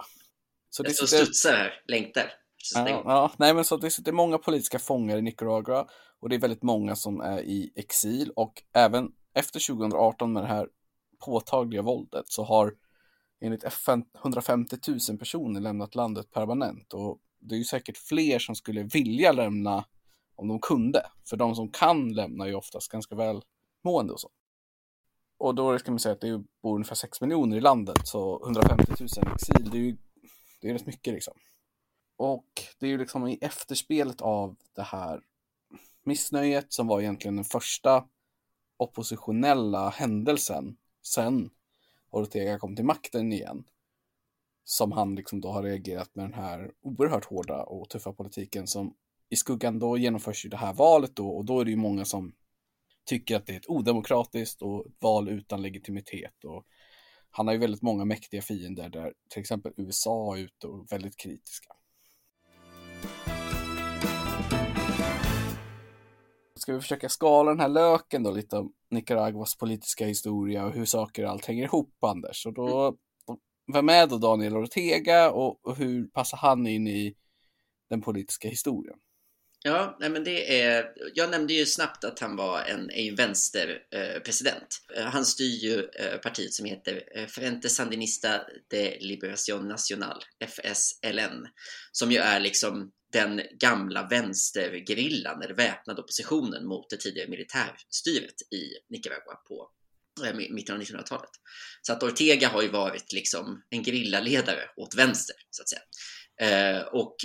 Så 0.69 0.83
står 0.83 1.03
och 1.03 1.09
sitter- 1.09 1.23
studsar 1.23 1.53
här, 1.53 1.73
längtar. 1.87 2.21
Det- 2.23 2.89
Ja, 2.89 3.01
ja, 3.05 3.31
nej 3.37 3.53
men 3.53 3.63
så 3.65 3.77
det 3.77 3.91
sitter 3.91 4.11
många 4.11 4.37
politiska 4.37 4.79
fångar 4.79 5.17
i 5.17 5.21
Nicaragua 5.21 5.87
och 6.19 6.29
det 6.29 6.35
är 6.35 6.39
väldigt 6.39 6.63
många 6.63 6.95
som 6.95 7.21
är 7.21 7.39
i 7.41 7.71
exil 7.75 8.31
och 8.35 8.63
även 8.73 9.11
efter 9.33 9.59
2018 9.59 10.33
med 10.33 10.43
det 10.43 10.47
här 10.47 10.67
påtagliga 11.25 11.81
våldet 11.81 12.25
så 12.27 12.43
har 12.43 12.73
enligt 13.41 13.63
FN 13.63 14.03
150 14.23 14.77
000 15.09 15.17
personer 15.17 15.61
lämnat 15.61 15.95
landet 15.95 16.31
permanent 16.31 16.93
och 16.93 17.19
det 17.39 17.55
är 17.55 17.59
ju 17.59 17.63
säkert 17.63 17.97
fler 17.97 18.39
som 18.39 18.55
skulle 18.55 18.83
vilja 18.83 19.31
lämna 19.31 19.85
om 20.35 20.47
de 20.47 20.59
kunde. 20.59 21.05
För 21.29 21.37
de 21.37 21.55
som 21.55 21.71
kan 21.71 22.13
lämna 22.13 22.43
är 22.43 22.49
ju 22.49 22.55
oftast 22.55 22.91
ganska 22.91 23.15
välmående 23.15 24.13
och 24.13 24.19
så. 24.19 24.29
Och 25.37 25.55
då 25.55 25.79
ska 25.79 25.91
man 25.91 25.99
säga 25.99 26.13
att 26.13 26.21
det 26.21 26.43
bor 26.61 26.75
ungefär 26.75 26.95
6 26.95 27.21
miljoner 27.21 27.57
i 27.57 27.61
landet 27.61 28.07
så 28.07 28.43
150 28.43 28.91
000 28.99 28.99
i 28.99 29.33
exil 29.33 29.69
det 29.69 29.77
är 29.77 29.81
ju 29.81 29.97
det 30.61 30.69
är 30.69 30.73
rätt 30.73 30.85
mycket 30.85 31.13
liksom. 31.13 31.33
Och 32.17 32.45
det 32.79 32.85
är 32.85 32.89
ju 32.89 32.97
liksom 32.97 33.27
i 33.27 33.37
efterspelet 33.41 34.21
av 34.21 34.55
det 34.73 34.81
här 34.81 35.21
missnöjet 36.03 36.73
som 36.73 36.87
var 36.87 37.01
egentligen 37.01 37.35
den 37.35 37.45
första 37.45 38.05
oppositionella 38.77 39.89
händelsen 39.89 40.77
sen 41.01 41.49
Ortega 42.09 42.59
kom 42.59 42.75
till 42.75 42.85
makten 42.85 43.33
igen. 43.33 43.63
Som 44.63 44.91
han 44.91 45.15
liksom 45.15 45.41
då 45.41 45.51
har 45.51 45.63
reagerat 45.63 46.15
med 46.15 46.25
den 46.25 46.33
här 46.33 46.71
oerhört 46.81 47.25
hårda 47.25 47.63
och 47.63 47.89
tuffa 47.89 48.13
politiken 48.13 48.67
som 48.67 48.93
i 49.29 49.35
skuggan 49.35 49.79
då 49.79 49.97
genomförs 49.97 50.45
ju 50.45 50.49
det 50.49 50.57
här 50.57 50.73
valet 50.73 51.15
då 51.15 51.29
och 51.29 51.45
då 51.45 51.59
är 51.59 51.65
det 51.65 51.71
ju 51.71 51.77
många 51.77 52.05
som 52.05 52.33
tycker 53.05 53.35
att 53.35 53.45
det 53.45 53.53
är 53.53 53.57
ett 53.57 53.69
odemokratiskt 53.69 54.61
och 54.61 54.85
ett 54.85 54.93
val 55.01 55.29
utan 55.29 55.61
legitimitet 55.61 56.43
och 56.43 56.65
han 57.31 57.47
har 57.47 57.53
ju 57.53 57.59
väldigt 57.59 57.81
många 57.81 58.05
mäktiga 58.05 58.41
fiender 58.41 58.89
där 58.89 59.13
till 59.29 59.39
exempel 59.39 59.73
USA 59.77 60.37
är 60.37 60.41
ute 60.41 60.67
och 60.67 60.91
väldigt 60.91 61.17
kritiska. 61.17 61.73
Ska 66.55 66.73
vi 66.73 66.81
försöka 66.81 67.09
skala 67.09 67.51
den 67.51 67.59
här 67.59 67.69
löken 67.69 68.23
då 68.23 68.31
lite 68.31 68.57
om 68.57 68.73
Nicaraguas 68.89 69.57
politiska 69.57 70.05
historia 70.05 70.65
och 70.65 70.73
hur 70.73 70.85
saker 70.85 71.23
och 71.23 71.31
allt 71.31 71.45
hänger 71.45 71.63
ihop 71.63 72.03
Anders. 72.03 72.45
Och 72.45 72.53
då, 72.53 72.97
vem 73.73 73.89
är 73.89 74.07
då 74.07 74.17
Daniel 74.17 74.57
Ortega 74.57 75.31
och, 75.31 75.65
och 75.65 75.75
hur 75.75 76.07
passar 76.07 76.37
han 76.37 76.67
in 76.67 76.87
i 76.87 77.15
den 77.89 78.01
politiska 78.01 78.47
historien? 78.47 78.97
Ja, 79.67 79.97
nej 79.99 80.09
men 80.09 80.23
det 80.23 80.61
är, 80.61 80.93
jag 81.13 81.29
nämnde 81.31 81.53
ju 81.53 81.65
snabbt 81.65 82.03
att 82.03 82.19
han 82.19 82.35
var 82.35 82.61
en, 82.61 82.89
en 82.89 83.15
vänsterpresident. 83.15 84.81
Eh, 84.95 85.01
eh, 85.01 85.07
han 85.07 85.25
styr 85.25 85.63
ju 85.63 85.79
eh, 85.79 86.17
partiet 86.17 86.53
som 86.53 86.65
heter 86.65 87.03
eh, 87.15 87.27
Frente 87.27 87.69
Sandinista 87.69 88.41
de 88.69 88.97
Liberación 88.99 89.67
Nacional, 89.67 90.23
FSLN, 90.45 91.47
som 91.91 92.11
ju 92.11 92.17
är 92.17 92.39
liksom 92.39 92.91
den 93.11 93.41
gamla 93.59 94.07
vänstergerillan 94.07 95.41
eller 95.41 95.55
väpnade 95.55 96.01
oppositionen 96.01 96.67
mot 96.67 96.89
det 96.89 96.97
tidigare 96.97 97.29
militärstyret 97.29 98.41
i 98.51 98.93
Nicaragua 98.93 99.35
på 99.47 99.69
eh, 100.25 100.35
mitten 100.49 100.75
av 100.75 100.81
1900-talet. 100.81 101.31
Så 101.81 101.93
att 101.93 102.03
Ortega 102.03 102.47
har 102.47 102.61
ju 102.61 102.69
varit 102.69 103.13
liksom 103.13 103.63
en 103.69 103.83
gerillaledare 103.83 104.69
åt 104.77 104.95
vänster, 104.95 105.35
så 105.49 105.61
att 105.61 105.69
säga. 105.69 105.81
Eh, 106.41 106.81
och 106.81 107.15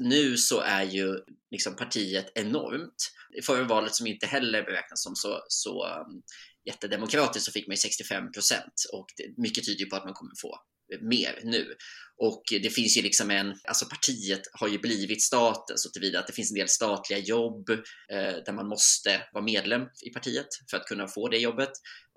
nu 0.00 0.36
så 0.36 0.60
är 0.60 0.82
ju 0.82 1.18
liksom 1.50 1.76
partiet 1.76 2.32
enormt. 2.34 3.12
I 3.38 3.42
förra 3.42 3.64
valet 3.64 3.94
som 3.94 4.06
inte 4.06 4.26
heller 4.26 4.62
beräknas 4.62 5.02
som 5.02 5.16
så, 5.16 5.44
så 5.48 5.86
um, 5.86 6.22
jättedemokratiskt 6.64 7.46
så 7.46 7.52
fick 7.52 7.66
man 7.66 7.74
ju 7.74 7.78
65 7.78 8.32
procent 8.32 8.74
och 8.92 9.06
det, 9.16 9.42
mycket 9.42 9.64
tyder 9.64 9.80
ju 9.80 9.86
på 9.86 9.96
att 9.96 10.04
man 10.04 10.14
kommer 10.14 10.32
få 10.40 10.58
mer 11.00 11.40
nu. 11.44 11.74
Och 12.16 12.42
det 12.62 12.70
finns 12.70 12.96
ju 12.96 13.02
liksom 13.02 13.30
en, 13.30 13.54
alltså 13.64 13.86
partiet 13.86 14.40
har 14.52 14.68
ju 14.68 14.78
blivit 14.78 15.22
staten 15.22 15.78
så 15.78 15.90
tillvida 15.90 16.18
att 16.18 16.26
det 16.26 16.32
finns 16.32 16.50
en 16.50 16.58
del 16.58 16.68
statliga 16.68 17.18
jobb 17.18 17.70
eh, 17.70 18.36
där 18.46 18.52
man 18.52 18.68
måste 18.68 19.22
vara 19.32 19.44
medlem 19.44 19.82
i 20.06 20.10
partiet 20.10 20.46
för 20.70 20.76
att 20.76 20.86
kunna 20.86 21.08
få 21.08 21.28
det 21.28 21.38
jobbet. 21.38 21.70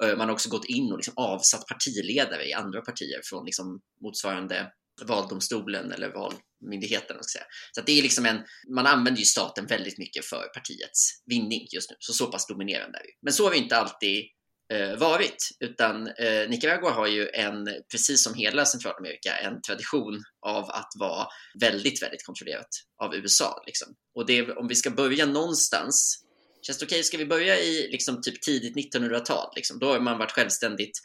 Eh, 0.03 0.17
man 0.17 0.27
har 0.27 0.33
också 0.33 0.49
gått 0.49 0.65
in 0.65 0.91
och 0.91 0.97
liksom 0.97 1.13
avsatt 1.17 1.67
partiledare 1.67 2.47
i 2.47 2.53
andra 2.53 2.81
partier 2.81 3.21
från 3.23 3.45
liksom 3.45 3.81
motsvarande 4.01 4.71
valdomstolen 5.01 5.91
eller 5.91 6.13
valmyndigheten. 6.13 7.17
Ska 7.21 7.39
säga. 7.39 7.45
Så 7.71 7.81
det 7.81 7.99
är 7.99 8.03
liksom 8.03 8.25
en, 8.25 8.43
man 8.75 8.87
använder 8.87 9.19
ju 9.19 9.25
staten 9.25 9.65
väldigt 9.65 9.97
mycket 9.97 10.25
för 10.25 10.47
partiets 10.53 11.23
vinning 11.25 11.67
just 11.71 11.89
nu, 11.89 11.95
så 11.99 12.13
så 12.13 12.31
pass 12.31 12.47
dominerande 12.47 12.97
är 12.97 13.03
det. 13.03 13.13
Men 13.21 13.33
så 13.33 13.43
har 13.43 13.51
vi 13.51 13.57
inte 13.57 13.77
alltid 13.77 14.25
eh, 14.73 14.97
varit, 14.97 15.49
utan 15.59 16.07
eh, 16.07 16.49
Nicaragua 16.49 16.89
har 16.89 17.07
ju 17.07 17.29
en, 17.29 17.69
precis 17.91 18.23
som 18.23 18.33
hela 18.33 18.65
Centralamerika, 18.65 19.37
en 19.37 19.61
tradition 19.61 20.23
av 20.45 20.69
att 20.69 20.91
vara 20.99 21.27
väldigt, 21.59 22.03
väldigt 22.03 22.25
kontrollerat 22.25 22.69
av 23.03 23.15
USA. 23.15 23.63
Liksom. 23.65 23.87
Och 24.15 24.25
det, 24.25 24.51
om 24.51 24.67
vi 24.67 24.75
ska 24.75 24.89
börja 24.89 25.25
någonstans 25.25 26.25
Känns 26.65 26.77
det 26.77 26.85
okej? 26.85 26.95
Okay? 26.95 27.03
Ska 27.03 27.17
vi 27.17 27.25
börja 27.25 27.59
i 27.59 27.89
liksom 27.91 28.21
typ 28.21 28.41
tidigt 28.41 28.95
1900-tal? 28.95 29.53
Liksom? 29.55 29.79
Då 29.79 29.87
har 29.87 29.99
man 29.99 30.17
varit 30.17 30.31
självständigt 30.31 30.99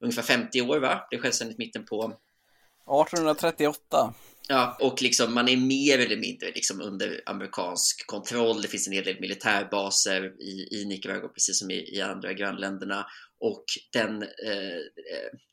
ungefär 0.00 0.22
50 0.22 0.60
år, 0.60 0.78
va? 0.78 1.06
Det 1.10 1.16
är 1.16 1.20
självständigt 1.20 1.58
mitten 1.58 1.84
på... 1.84 2.18
1838. 2.90 4.14
Ja, 4.48 4.76
och 4.80 5.02
liksom 5.02 5.34
man 5.34 5.48
är 5.48 5.56
mer 5.56 5.98
eller 5.98 6.16
mindre 6.16 6.52
liksom 6.54 6.80
under 6.80 7.22
amerikansk 7.26 8.06
kontroll. 8.06 8.62
Det 8.62 8.68
finns 8.68 8.86
en 8.86 8.92
hel 8.92 9.04
del 9.04 9.20
militärbaser 9.20 10.42
i, 10.42 10.80
i 10.80 10.84
Nicaragua, 10.84 11.28
precis 11.28 11.58
som 11.58 11.70
i, 11.70 11.96
i 11.96 12.00
andra 12.00 12.32
grannländerna. 12.32 13.06
Och 13.40 13.64
den, 13.92 14.22
eh, 14.22 14.80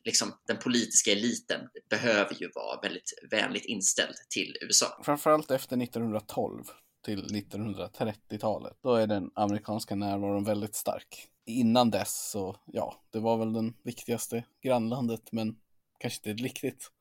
liksom, 0.06 0.34
den 0.48 0.58
politiska 0.58 1.12
eliten 1.12 1.62
behöver 1.89 2.36
ju 2.41 2.51
vara 2.56 2.82
väldigt 2.82 3.13
vänligt 3.32 3.65
inställd 3.65 4.15
till 4.29 4.58
USA. 4.62 5.01
Framförallt 5.03 5.51
efter 5.51 5.84
1912 5.84 6.63
till 7.06 7.24
1930-talet. 7.24 8.77
Då 8.84 8.96
är 8.96 9.08
den 9.08 9.32
amerikanska 9.36 9.96
närvaron 9.96 10.44
väldigt 10.44 10.75
stark. 10.75 11.27
Innan 11.46 11.91
dess 11.91 12.29
så, 12.32 12.56
ja, 12.65 13.01
det 13.12 13.20
var 13.20 13.38
väl 13.38 13.53
den 13.53 13.74
viktigaste 13.84 14.44
grannlandet, 14.63 15.32
men 15.32 15.56
kanske 16.00 16.29
inte 16.29 16.44
riktigt. 16.44 16.91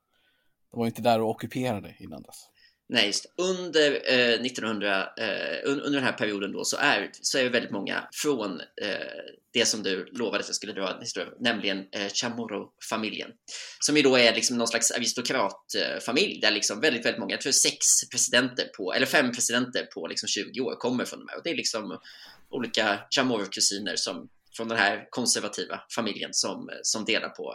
De 0.76 0.80
var 0.80 0.86
inte 0.86 1.02
där 1.02 1.20
och 1.20 1.30
ockuperade 1.30 1.94
innan 1.98 2.22
dess. 2.22 2.36
Nej, 2.88 3.06
just 3.06 3.26
Under, 3.36 3.90
eh, 4.12 4.40
1900, 4.40 5.08
eh, 5.16 5.58
under 5.64 5.90
den 5.90 6.04
här 6.04 6.12
perioden 6.12 6.52
då 6.52 6.64
så 6.64 6.76
är, 6.76 7.10
så 7.12 7.38
är 7.38 7.44
det 7.44 7.50
väldigt 7.50 7.70
många 7.70 8.08
från 8.12 8.60
eh, 8.60 8.96
det 9.52 9.66
som 9.66 9.82
du 9.82 10.04
lovade 10.12 10.38
att 10.38 10.48
jag 10.48 10.56
skulle 10.56 10.72
dra 10.72 10.94
en 10.94 11.00
historia 11.00 11.28
nämligen 11.40 11.78
eh, 11.92 12.08
Chamorro-familjen. 12.08 13.30
Som 13.80 13.96
ju 13.96 14.02
då 14.02 14.18
är 14.18 14.34
liksom 14.34 14.58
någon 14.58 14.68
slags 14.68 14.90
aristokratfamilj 14.90 16.34
eh, 16.34 16.40
där 16.40 16.50
liksom 16.50 16.80
väldigt, 16.80 17.04
väldigt 17.04 17.20
många, 17.20 17.32
jag 17.32 17.40
tror 17.40 17.52
sex 17.52 17.76
presidenter 18.10 18.64
på, 18.76 18.92
eller 18.92 19.06
fem 19.06 19.32
presidenter 19.32 19.82
på 19.94 20.06
liksom 20.06 20.28
20 20.28 20.60
år 20.60 20.76
kommer 20.76 21.04
från 21.04 21.18
de 21.18 21.28
här. 21.28 21.36
Och 21.36 21.42
det 21.44 21.50
är 21.50 21.56
liksom 21.56 21.98
olika 22.50 23.00
Chamorro-kusiner 23.10 23.96
som 23.96 24.28
från 24.56 24.68
den 24.68 24.78
här 24.78 25.06
konservativa 25.10 25.80
familjen 25.94 26.30
som, 26.32 26.70
som 26.82 27.04
delar 27.04 27.28
på 27.28 27.54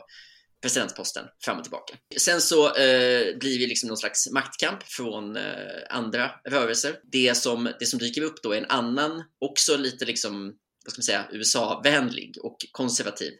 presidentposten 0.61 1.25
fram 1.45 1.57
och 1.57 1.63
tillbaka. 1.63 1.93
Sen 2.17 2.41
så 2.41 2.67
eh, 2.67 3.37
blir 3.37 3.59
det 3.59 3.67
liksom 3.67 3.87
någon 3.87 3.97
slags 3.97 4.31
maktkamp 4.31 4.83
från 4.83 5.35
eh, 5.35 5.43
andra 5.89 6.31
rörelser. 6.49 6.95
Det 7.11 7.37
som, 7.37 7.71
det 7.79 7.85
som 7.85 7.99
dyker 7.99 8.21
upp 8.21 8.43
då 8.43 8.51
är 8.51 8.57
en 8.57 8.69
annan, 8.69 9.23
också 9.39 9.77
lite 9.77 10.05
liksom, 10.05 10.45
vad 10.85 10.91
ska 10.91 10.99
man 10.99 11.03
säga, 11.03 11.27
USA-vänlig 11.31 12.37
och 12.43 12.57
konservativ 12.71 13.31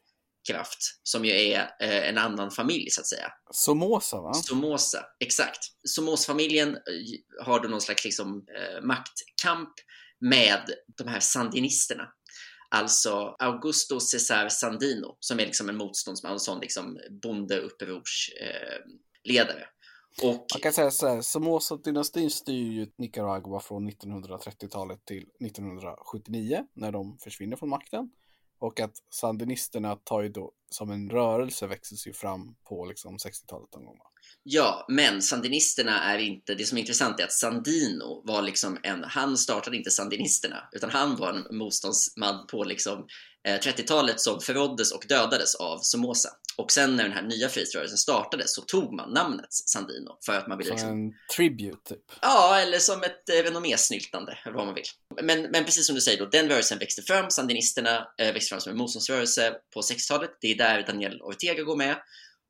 kraft 0.48 0.78
som 1.04 1.26
ju 1.26 1.32
är 1.32 1.60
eh, 1.80 2.10
en 2.10 2.18
annan 2.18 2.52
familj 2.52 2.90
så 2.90 3.02
att 3.02 3.08
säga. 3.08 3.32
Somoza 3.52 4.22
va? 4.22 4.34
Somoza, 4.34 5.06
exakt. 5.20 5.60
Somoza-familjen 5.88 6.70
eh, 6.70 7.46
har 7.46 7.60
då 7.60 7.70
någon 7.70 7.82
slags 7.82 8.06
liksom, 8.06 8.46
eh, 8.58 8.84
maktkamp 8.84 9.74
med 10.20 10.62
de 10.98 11.08
här 11.08 11.20
sandinisterna 11.20 12.08
Alltså 12.74 13.36
Augusto 13.40 14.00
Cesar 14.00 14.50
Sandino 14.50 15.18
som 15.20 15.40
är 15.40 15.46
liksom 15.46 15.70
en 15.70 15.78
motståndsman, 15.78 16.34
en 16.34 16.40
sån 16.40 16.60
liksom 16.60 17.00
bondeupprorsledare. 17.24 19.62
Eh, 19.62 19.68
och... 20.24 20.46
Man 20.54 20.62
kan 20.62 20.74
säga 20.74 20.92
så 20.92 21.08
här, 21.08 21.22
Somoza-dynastin 21.22 22.30
styr 22.30 22.72
ju 22.72 22.88
Nicaragua 22.98 23.60
från 23.60 23.92
1930-talet 23.92 25.06
till 25.06 25.26
1979 25.46 26.66
när 26.74 26.92
de 26.92 27.18
försvinner 27.18 27.58
från 27.58 27.70
makten. 27.70 28.12
Och 28.62 28.80
att 28.80 28.96
sandinisterna 29.10 29.96
tar 29.96 30.22
ju 30.22 30.30
då 30.30 30.52
som 30.70 30.92
en 30.92 31.10
rörelse 31.10 31.68
växer 31.68 32.08
ju 32.08 32.14
fram 32.14 32.56
på 32.70 32.86
liksom 32.86 33.18
60-talet 33.18 33.76
någon 33.76 33.86
gång. 33.86 33.98
Ja, 34.44 34.86
men 34.90 35.22
sandinisterna 35.22 36.04
är 36.04 36.18
inte, 36.18 36.56
det 36.56 36.66
som 36.66 36.78
är 36.78 36.82
intressant 36.82 37.20
är 37.20 37.24
att 37.24 37.32
Sandino 37.32 38.24
var 38.26 38.42
liksom 38.42 38.78
en, 38.84 39.04
han 39.04 39.38
startade 39.38 39.78
inte 39.78 39.92
sandinisterna, 39.92 40.70
utan 40.72 40.90
han 40.90 41.16
var 41.16 41.34
en 41.34 41.58
motståndsman 41.58 42.48
på 42.48 42.64
liksom 42.64 43.08
eh, 43.48 43.60
30-talet 43.60 44.20
som 44.20 44.40
förråddes 44.40 44.92
och 44.92 45.06
dödades 45.10 45.56
av 45.56 45.80
Somoza. 45.82 46.30
Och 46.58 46.72
sen 46.72 46.96
när 46.96 47.04
den 47.04 47.14
här 47.14 47.22
nya 47.22 47.50
frihetsrörelsen 47.50 47.98
startade 47.98 48.44
så 48.48 48.62
tog 48.62 48.94
man 48.94 49.14
namnet 49.14 49.54
Sandino 49.54 50.18
för 50.26 50.38
att 50.38 50.48
man 50.48 50.58
ville... 50.58 50.68
Som 50.68 50.76
liksom... 50.76 50.90
en 50.90 51.14
tribute 51.36 51.90
typ? 51.90 52.04
Ja, 52.22 52.60
eller 52.60 52.80
som 52.80 53.04
ett 53.04 53.30
eh, 53.30 53.44
renommésnyltande, 53.44 54.38
eller 54.46 54.56
vad 54.56 54.66
man 54.66 54.76
vill. 54.76 54.86
Men, 55.22 55.42
men 55.42 55.66
precis 55.66 55.86
som 55.86 55.96
du 55.96 56.02
säger 56.02 56.20
då, 56.20 56.26
den 56.26 56.50
rörelsen 56.50 56.80
växte 56.80 57.02
fram, 57.02 57.30
sandinisterna 57.30 58.08
eh, 58.18 58.34
växte 58.34 58.50
fram 58.50 58.62
som 58.62 58.72
en 58.72 58.78
motståndsrörelse 58.78 59.56
på 59.74 59.82
60-talet. 59.82 60.32
Det 60.42 60.48
är 60.52 60.56
där 60.56 60.84
Daniel 60.88 61.22
Ortega 61.22 61.64
går 61.64 61.76
med. 61.76 61.96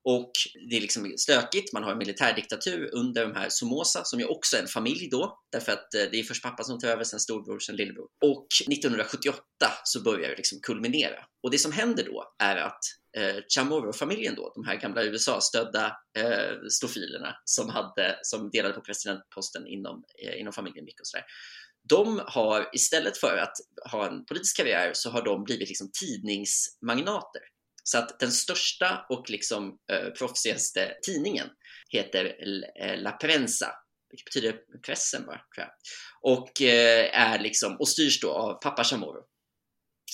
Och 0.04 0.32
det 0.70 0.78
är 0.78 0.82
liksom 0.82 1.14
stökigt, 1.18 1.74
man 1.74 1.84
har 1.84 1.92
en 1.92 1.98
militärdiktatur 1.98 2.90
under 2.94 3.28
de 3.28 3.36
här 3.36 3.50
Somoza 3.50 4.04
som 4.04 4.20
ju 4.20 4.26
också 4.26 4.58
är 4.58 4.62
en 4.62 4.68
familj 4.68 5.10
då, 5.12 5.40
därför 5.52 5.72
att 5.72 5.94
eh, 5.94 6.04
det 6.12 6.20
är 6.20 6.24
först 6.24 6.44
pappa 6.44 6.64
som 6.64 6.80
tar 6.80 6.88
över, 6.88 7.04
sen 7.04 7.20
storbror, 7.20 7.60
sen 7.60 7.76
lillebror. 7.76 8.08
Och 8.26 8.48
1978 8.70 9.42
så 9.84 10.02
börjar 10.02 10.30
det 10.30 10.36
liksom 10.36 10.60
kulminera. 10.62 11.26
Och 11.44 11.52
det 11.52 11.58
som 11.58 11.72
händer 11.72 12.04
då 12.04 12.34
är 12.40 12.56
att 12.56 12.80
eh, 13.18 13.36
Chamorro-familjen 13.56 14.36
då, 14.36 14.52
de 14.56 14.66
här 14.66 14.76
gamla 14.76 15.04
USA-stödda 15.04 15.98
eh, 16.18 16.68
stofilerna 16.70 17.36
som, 17.46 17.70
hade, 17.70 18.20
som 18.22 18.50
delade 18.50 18.74
på 18.74 18.82
presidentposten 18.82 19.68
inom, 19.68 20.04
eh, 20.26 20.40
inom 20.40 20.54
familjen 20.54 20.86
Mick 20.86 21.00
och 21.00 21.08
sådär. 21.08 21.26
De 21.90 22.22
har 22.28 22.70
istället 22.74 23.18
för 23.18 23.38
att 23.38 23.54
ha 23.92 24.08
en 24.08 24.26
politisk 24.26 24.58
karriär 24.58 24.92
så 24.94 25.10
har 25.10 25.22
de 25.22 25.44
blivit 25.44 25.70
liksom 25.70 25.92
tidningsmagnater. 26.00 27.42
Så 27.84 27.98
att 27.98 28.20
den 28.20 28.32
största 28.32 29.06
och 29.10 29.30
liksom 29.30 29.78
eh, 29.92 30.10
proffsigaste 30.10 30.94
tidningen 31.06 31.48
heter 31.90 32.36
eh, 32.80 33.02
La 33.02 33.12
Prensa, 33.12 33.76
vilket 34.10 34.26
betyder 34.26 34.56
pressen 34.86 35.26
bara, 35.26 35.42
tror 35.56 35.68
jag. 35.68 35.72
Och, 36.22 36.62
eh, 36.62 37.20
är 37.20 37.40
liksom, 37.40 37.78
och 37.80 37.88
styrs 37.88 38.20
då 38.22 38.32
av 38.32 38.54
pappa 38.54 38.84
Chamorro 38.84 39.24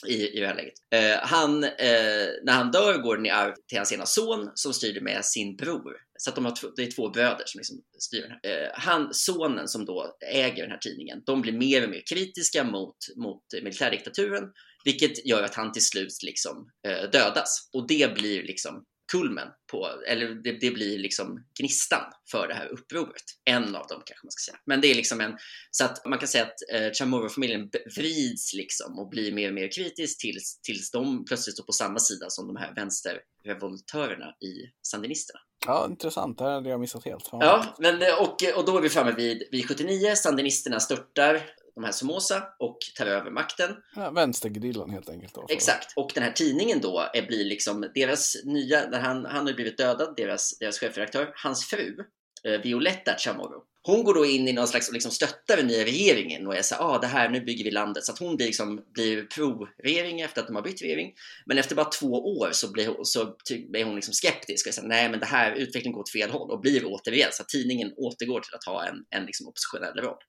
i, 0.08 0.38
i 0.38 0.40
det 0.40 0.48
här 0.48 0.56
läget. 0.56 0.74
Eh, 0.96 1.28
han, 1.28 1.64
eh, 1.64 2.28
när 2.44 2.54
han 2.54 2.72
dör 2.72 2.98
går 2.98 3.16
den 3.16 3.26
i 3.26 3.30
arv 3.30 3.54
till 3.68 3.78
hans 3.78 3.92
ena 3.92 4.06
son 4.06 4.52
som 4.56 4.74
styr 4.74 5.02
med 5.02 5.26
sin 5.26 5.56
bror. 5.56 5.94
Så 6.20 6.30
att 6.30 6.36
de 6.36 6.46
har 6.46 6.58
det 6.76 6.84
är 6.84 6.92
två 6.92 7.10
bröder 7.10 7.44
som 7.46 7.60
liksom 7.60 7.78
styr 8.00 8.22
den 8.22 8.32
här. 8.32 8.64
Eh, 8.64 8.70
han, 8.74 9.14
sonen 9.14 9.68
som 9.68 9.86
då 9.86 10.18
äger 10.34 10.64
den 10.64 10.72
här 10.72 10.78
tidningen, 10.78 11.24
de 11.26 11.42
blir 11.42 11.54
mer 11.54 11.84
och 11.84 11.90
mer 11.90 12.04
kritiska 12.10 12.64
mot, 12.64 12.98
mot 13.16 13.44
militärdiktaturen 13.64 14.44
vilket 14.88 15.26
gör 15.26 15.44
att 15.44 15.56
han 15.56 15.72
till 15.72 15.86
slut 15.86 16.24
liksom 16.24 16.70
eh, 16.88 17.10
dödas. 17.10 17.70
Och 17.74 17.88
det 17.88 18.14
blir 18.14 18.44
liksom 18.44 18.86
kulmen 19.12 19.48
på, 19.72 19.90
eller 20.08 20.28
det, 20.28 20.52
det, 20.52 20.72
blir 20.72 21.00
liksom 21.00 21.46
gnistan 21.60 22.04
för 22.32 22.48
det 22.48 22.54
här 22.54 22.68
upproret. 22.68 23.24
En 23.46 23.64
av 23.64 23.88
dem 23.88 24.02
kanske 24.06 24.26
man 24.26 24.32
ska 24.32 24.52
säga. 24.52 24.60
Men 24.66 24.82
det 24.82 24.88
är 24.88 24.96
liksom 24.96 25.22
en, 25.22 25.38
så 25.72 25.86
att 25.86 26.06
man 26.06 26.20
kan 26.20 26.28
säga 26.28 26.44
att 26.44 26.56
eh, 26.74 26.92
Chamorro-familjen 26.92 27.70
vrids 27.96 28.54
liksom 28.54 29.00
och 29.00 29.10
blir 29.10 29.32
mer 29.32 29.48
och 29.48 29.54
mer 29.54 29.72
kritisk 29.72 30.22
tills, 30.22 30.62
tills 30.62 30.92
de 30.92 31.26
plötsligt 31.26 31.54
står 31.54 31.64
på 31.64 31.72
samma 31.72 32.00
sida 32.00 32.26
som 32.30 32.48
de 32.48 32.56
här 32.56 32.76
vänsterrevoltörerna 32.76 34.26
i 34.26 34.54
sandinisterna. 34.88 35.40
Ja, 35.66 35.88
intressant. 35.90 36.38
Det 36.38 36.44
hade 36.44 36.70
jag 36.70 36.80
missat 36.80 37.06
helt. 37.06 37.30
Ja, 37.32 37.76
men, 37.80 37.96
och, 37.96 38.58
och 38.58 38.66
då 38.66 38.78
är 38.78 38.82
vi 38.82 38.90
framme 38.90 39.12
vid, 39.12 39.44
vid 39.52 39.68
79. 39.68 40.16
Sandinisterna 40.16 40.80
störtar 40.80 41.42
de 41.78 41.84
här 41.84 41.92
Somoza 41.92 42.44
och 42.60 42.78
tar 42.96 43.06
över 43.06 43.32
makten. 43.32 43.76
Ja, 43.96 44.12
vänstergrillan 44.12 44.90
helt 44.90 45.10
enkelt. 45.10 45.34
Då, 45.34 45.46
Exakt. 45.50 45.94
Och 45.96 46.12
den 46.14 46.24
här 46.24 46.32
tidningen 46.32 46.82
då 46.82 47.10
är, 47.14 47.28
blir 47.28 47.46
liksom 47.46 47.92
deras 47.96 48.36
nya, 48.44 48.86
där 48.86 49.00
han, 49.00 49.26
han 49.26 49.48
har 49.48 49.54
blivit 49.54 49.78
dödad, 49.78 50.14
deras, 50.18 50.58
deras 50.60 50.80
chefredaktör, 50.80 51.32
hans 51.36 51.66
fru, 51.66 51.96
eh, 52.44 52.62
Violetta 52.62 53.16
Chamorro. 53.18 53.64
Hon 53.88 54.04
går 54.04 54.14
då 54.14 54.26
in 54.26 54.48
i 54.48 54.54
någon 54.54 54.68
slags, 54.68 54.92
liksom 54.92 55.12
stöttar 55.12 55.58
den 55.58 55.68
nya 55.68 55.86
regeringen 55.86 56.48
och 56.48 56.56
är 56.56 56.62
så 56.62 56.76
ah, 56.76 57.00
det 57.00 57.08
här, 57.08 57.30
nu 57.30 57.42
bygger 57.42 57.64
vi 57.64 57.72
landet. 57.72 58.06
Så 58.06 58.12
att 58.12 58.20
hon 58.20 58.36
blir, 58.36 58.46
liksom, 58.46 58.86
blir 58.94 59.24
pro-regering 59.24 60.22
efter 60.22 60.42
att 60.42 60.48
de 60.48 60.56
har 60.56 60.64
bytt 60.64 60.82
regering. 60.82 61.14
Men 61.46 61.58
efter 61.58 61.76
bara 61.76 61.90
två 61.90 62.12
år 62.40 62.50
så 62.52 62.72
blir 62.72 62.88
hon, 62.88 63.06
så 63.06 63.36
blir 63.70 63.84
hon 63.84 63.96
liksom 63.96 64.14
skeptisk 64.14 64.68
och 64.68 64.74
säger 64.74 64.88
nej, 64.88 65.10
men 65.10 65.20
det 65.20 65.26
här 65.26 65.52
utvecklingen 65.52 65.94
går 65.94 66.02
åt 66.02 66.12
fel 66.12 66.30
håll 66.30 66.52
och 66.52 66.62
blir 66.62 66.86
återigen 66.86 67.30
så 67.32 67.42
att 67.42 67.50
tidningen 67.50 67.94
återgår 67.98 68.40
till 68.40 68.56
att 68.56 68.66
ha 68.66 68.86
en, 68.86 68.96
en 69.10 69.26
liksom 69.26 69.48
oppositionell 69.48 69.98
roll. 69.98 70.22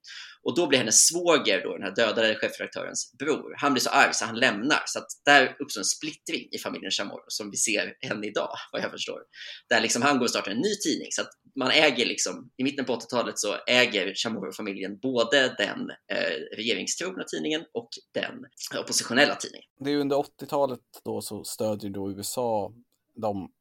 Och 0.43 0.57
då 0.57 0.67
blir 0.67 0.79
hennes 0.79 1.07
svåger, 1.07 1.63
då, 1.65 1.73
den 1.73 1.83
här 1.83 1.95
dödade 1.95 2.35
chefredaktörens 2.35 3.15
bror, 3.19 3.55
han 3.57 3.73
blir 3.73 3.81
så 3.81 3.91
arg 3.91 4.15
så 4.15 4.25
han 4.25 4.39
lämnar. 4.39 4.83
Så 4.87 4.99
att 4.99 5.09
där 5.25 5.57
uppstår 5.61 5.81
en 5.81 5.85
splittring 5.85 6.49
i 6.53 6.59
familjen 6.59 6.91
Chamorro 6.91 7.25
som 7.29 7.51
vi 7.51 7.57
ser 7.57 7.95
än 8.01 8.25
idag, 8.25 8.57
vad 8.73 8.83
jag 8.83 8.91
förstår. 8.91 9.21
Där 9.69 9.81
liksom 9.81 10.03
han 10.03 10.19
går 10.19 10.25
och 10.25 10.31
startar 10.31 10.51
en 10.51 10.59
ny 10.59 10.75
tidning. 10.87 11.09
Så 11.11 11.23
att 11.23 11.31
man 11.59 11.71
äger 11.71 12.07
liksom, 12.07 12.51
i 12.57 12.65
mitten 12.65 12.85
på 12.85 12.97
80-talet 12.97 13.39
så 13.39 13.48
äger 13.67 14.15
Chamorro-familjen 14.15 14.99
både 14.99 15.55
den 15.59 15.91
eh, 15.91 16.57
regeringstrogna 16.57 17.25
tidningen 17.25 17.65
och 17.73 17.89
den 18.13 18.47
oppositionella 18.81 19.35
tidningen. 19.35 19.69
Det 19.81 19.91
är 19.91 19.97
under 19.97 20.17
80-talet 20.17 20.81
då 21.05 21.21
så 21.21 21.45
stödjer 21.45 21.91
då 21.91 22.11
USA 22.11 22.73
de 23.15 23.53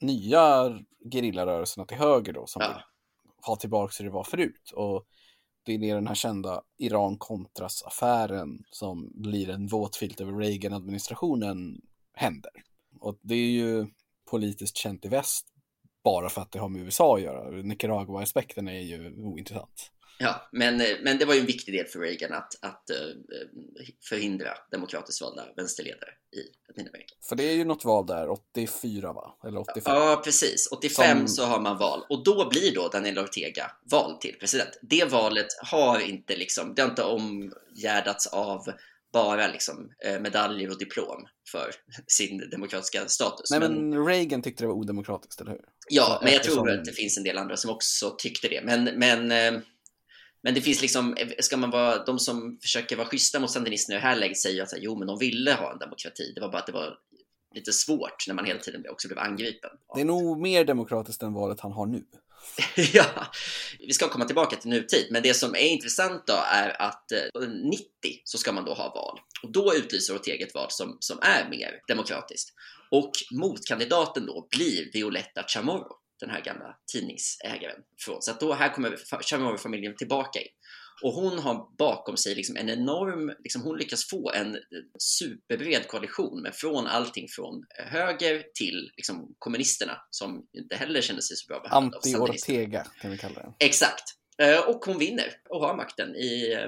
nya 0.00 0.78
gerillarörelserna 1.12 1.86
till 1.86 1.96
höger 1.96 2.32
då 2.32 2.46
som 2.46 2.62
ja 2.62 2.82
ha 3.46 3.56
tillbaka 3.56 3.94
hur 3.98 4.04
det 4.04 4.14
var 4.14 4.24
förut. 4.24 4.70
Och 4.74 5.06
det 5.62 5.72
är 5.72 5.94
den 5.94 6.06
här 6.06 6.14
kända 6.14 6.62
Iran-Contras-affären 6.78 8.64
som 8.70 9.12
blir 9.14 9.50
en 9.50 9.66
våt 9.66 9.96
filt 9.96 10.20
över 10.20 10.32
Reagan-administrationen 10.32 11.80
händer. 12.14 12.50
Och 13.00 13.18
det 13.22 13.34
är 13.34 13.50
ju 13.50 13.86
politiskt 14.30 14.76
känt 14.76 15.04
i 15.04 15.08
väst 15.08 15.46
bara 16.06 16.28
för 16.28 16.40
att 16.40 16.52
det 16.52 16.58
har 16.58 16.68
med 16.68 16.82
USA 16.82 17.16
att 17.16 17.22
göra. 17.22 17.50
Nicaragua-aspekten 17.50 18.68
är 18.68 18.80
ju 18.80 19.14
ointressant. 19.16 19.90
Ja, 20.18 20.48
men, 20.52 20.82
men 21.02 21.18
det 21.18 21.24
var 21.24 21.34
ju 21.34 21.40
en 21.40 21.46
viktig 21.46 21.74
del 21.74 21.86
för 21.86 21.98
Reagan 21.98 22.32
att, 22.32 22.58
att 22.62 22.90
uh, 22.90 23.22
förhindra 24.08 24.48
demokratiskt 24.70 25.22
valda 25.22 25.44
vänsterledare 25.56 26.10
i 26.36 26.68
Latinamerika. 26.68 27.14
För 27.28 27.36
det 27.36 27.44
är 27.44 27.54
ju 27.54 27.64
något 27.64 27.84
val 27.84 28.06
där, 28.06 28.28
84 28.30 29.12
va? 29.12 29.36
Eller 29.46 29.60
85? 29.60 29.94
Ja, 29.94 30.20
precis. 30.24 30.68
85 30.72 31.18
Som... 31.18 31.28
så 31.28 31.44
har 31.44 31.60
man 31.60 31.78
val 31.78 32.00
och 32.08 32.24
då 32.24 32.48
blir 32.48 32.74
då 32.74 32.88
Daniel 32.88 33.18
Ortega 33.18 33.70
vald 33.90 34.20
till 34.20 34.36
president. 34.40 34.78
Det 34.82 35.04
valet 35.04 35.46
har 35.70 36.00
inte 36.00 36.36
liksom, 36.36 36.74
det 36.74 36.82
har 36.82 36.88
inte 36.88 37.02
omgärdats 37.02 38.26
av 38.26 38.66
bara 39.12 39.48
liksom, 39.48 39.90
eh, 40.04 40.20
medaljer 40.20 40.70
och 40.70 40.78
diplom 40.78 41.26
för 41.50 41.70
sin 42.06 42.50
demokratiska 42.50 43.08
status. 43.08 43.50
Nej, 43.50 43.60
men, 43.60 43.90
men 43.90 44.06
Reagan 44.06 44.42
tyckte 44.42 44.62
det 44.62 44.68
var 44.68 44.74
odemokratiskt, 44.74 45.40
eller 45.40 45.50
hur? 45.50 45.60
Ja, 45.88 46.20
men 46.22 46.32
jag 46.32 46.42
tror 46.42 46.70
att 46.70 46.84
det 46.84 46.92
finns 46.92 47.18
en 47.18 47.24
del 47.24 47.38
andra 47.38 47.56
som 47.56 47.70
också 47.70 48.16
tyckte 48.18 48.48
det. 48.48 48.62
Men, 48.64 48.84
men, 48.84 49.32
eh, 49.32 49.60
men 50.42 50.54
det 50.54 50.60
finns 50.60 50.82
liksom, 50.82 51.16
ska 51.38 51.56
man 51.56 51.70
vara, 51.70 52.04
de 52.04 52.18
som 52.18 52.58
försöker 52.62 52.96
vara 52.96 53.08
schyssta 53.08 53.40
mot 53.40 53.50
sandinisterna 53.50 53.98
i 53.98 54.00
det 54.00 54.06
här 54.08 54.16
läget 54.16 54.38
säger 54.38 54.62
att 54.62 54.72
jo, 54.76 54.98
men 54.98 55.06
de 55.06 55.18
ville 55.18 55.52
ha 55.52 55.72
en 55.72 55.78
demokrati. 55.78 56.32
Det 56.34 56.40
var 56.40 56.48
bara 56.48 56.58
att 56.58 56.66
det 56.66 56.72
var 56.72 56.98
lite 57.56 57.72
svårt 57.72 58.24
när 58.26 58.34
man 58.34 58.44
hela 58.44 58.60
tiden 58.60 58.84
också 58.90 59.08
blev 59.08 59.18
angripen. 59.18 59.70
Det 59.94 60.00
är 60.00 60.04
nog 60.04 60.40
mer 60.40 60.64
demokratiskt 60.64 61.22
än 61.22 61.32
valet 61.32 61.60
han 61.60 61.72
har 61.72 61.86
nu. 61.86 62.04
ja, 62.92 63.26
vi 63.78 63.92
ska 63.92 64.08
komma 64.08 64.24
tillbaka 64.24 64.56
till 64.56 64.70
nutid, 64.70 65.06
men 65.10 65.22
det 65.22 65.34
som 65.34 65.54
är 65.54 65.68
intressant 65.68 66.26
då 66.26 66.38
är 66.52 66.82
att 66.82 67.12
90 67.70 67.84
eh, 68.04 68.10
så 68.24 68.38
ska 68.38 68.52
man 68.52 68.64
då 68.64 68.74
ha 68.74 68.94
val 68.94 69.20
och 69.42 69.52
då 69.52 69.74
utlyser 69.74 70.16
Ortega 70.16 70.46
ett 70.46 70.54
val 70.54 70.66
som, 70.70 70.96
som 71.00 71.18
är 71.22 71.50
mer 71.50 71.80
demokratiskt. 71.88 72.54
Och 72.90 73.10
motkandidaten 73.30 74.26
då 74.26 74.48
blir 74.50 74.92
Violetta 74.92 75.44
Chamorro, 75.48 75.96
den 76.20 76.30
här 76.30 76.40
gamla 76.40 76.76
tidningsägaren. 76.92 77.80
Så 78.20 78.30
att 78.30 78.40
då 78.40 78.54
här 78.54 78.74
kommer 78.74 78.96
Chamorro-familjen 79.22 79.96
tillbaka 79.96 80.40
in. 80.40 80.48
Och 81.02 81.12
hon 81.12 81.38
har 81.38 81.76
bakom 81.78 82.16
sig 82.16 82.34
liksom 82.34 82.56
en 82.56 82.68
enorm, 82.68 83.32
liksom 83.38 83.62
hon 83.62 83.78
lyckas 83.78 84.08
få 84.08 84.30
en 84.30 84.58
superbred 84.98 85.88
koalition 85.88 86.42
med 86.42 86.54
från 86.54 86.86
allting 86.86 87.26
från 87.28 87.64
höger 87.90 88.44
till 88.54 88.90
liksom 88.96 89.34
kommunisterna 89.38 89.98
som 90.10 90.46
inte 90.52 90.76
heller 90.76 91.00
känner 91.00 91.20
sig 91.20 91.36
så 91.36 91.46
bra 91.48 91.60
behandlade 91.60 92.08
Anti-Ortega 92.08 92.86
kan 93.00 93.10
vi 93.10 93.18
kalla 93.18 93.34
det. 93.34 93.66
Exakt. 93.66 94.04
Eh, 94.42 94.68
och 94.68 94.84
hon 94.84 94.98
vinner 94.98 95.32
och 95.48 95.60
har 95.60 95.76
makten 95.76 96.16
i, 96.16 96.58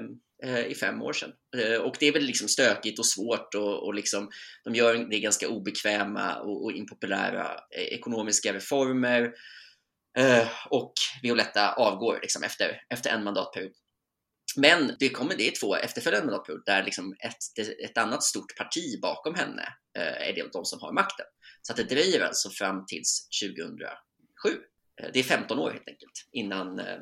eh, 0.44 0.66
i 0.66 0.74
fem 0.74 1.02
år 1.02 1.12
sedan. 1.12 1.32
Eh, 1.56 1.80
och 1.80 1.96
det 2.00 2.06
är 2.06 2.12
väl 2.12 2.22
liksom 2.22 2.48
stökigt 2.48 2.98
och 2.98 3.06
svårt 3.06 3.54
och, 3.54 3.86
och 3.86 3.94
liksom, 3.94 4.30
de 4.64 4.74
gör 4.74 4.94
det 5.10 5.20
ganska 5.20 5.48
obekväma 5.48 6.36
och, 6.36 6.64
och 6.64 6.72
impopulära 6.72 7.60
ekonomiska 7.70 8.52
reformer. 8.52 9.32
Och 10.70 10.92
Violetta 11.22 11.72
avgår 11.72 12.18
liksom 12.22 12.42
efter, 12.42 12.82
efter 12.88 13.10
en 13.10 13.24
mandatperiod. 13.24 13.72
Men 14.58 14.96
det 14.98 15.08
kommer, 15.08 15.36
det 15.36 15.48
är 15.48 15.60
två 15.60 15.76
efterföljande 15.76 16.26
mandatperioder 16.26 16.62
där 16.66 16.82
liksom 16.82 17.16
ett, 17.20 17.68
ett 17.84 17.98
annat 17.98 18.22
stort 18.22 18.56
parti 18.56 19.00
bakom 19.02 19.34
henne 19.34 19.62
eh, 19.98 20.28
är 20.28 20.32
det 20.34 20.52
de 20.52 20.64
som 20.64 20.80
har 20.80 20.92
makten. 20.92 21.26
Så 21.62 21.72
att 21.72 21.76
det 21.76 21.84
dröjer 21.84 22.20
alltså 22.20 22.50
fram 22.50 22.86
tills 22.86 23.28
2007. 23.42 23.88
Eh, 25.02 25.10
det 25.12 25.18
är 25.18 25.22
15 25.22 25.58
år 25.58 25.70
helt 25.70 25.88
enkelt 25.88 26.28
innan 26.32 26.78
eh, 26.78 26.98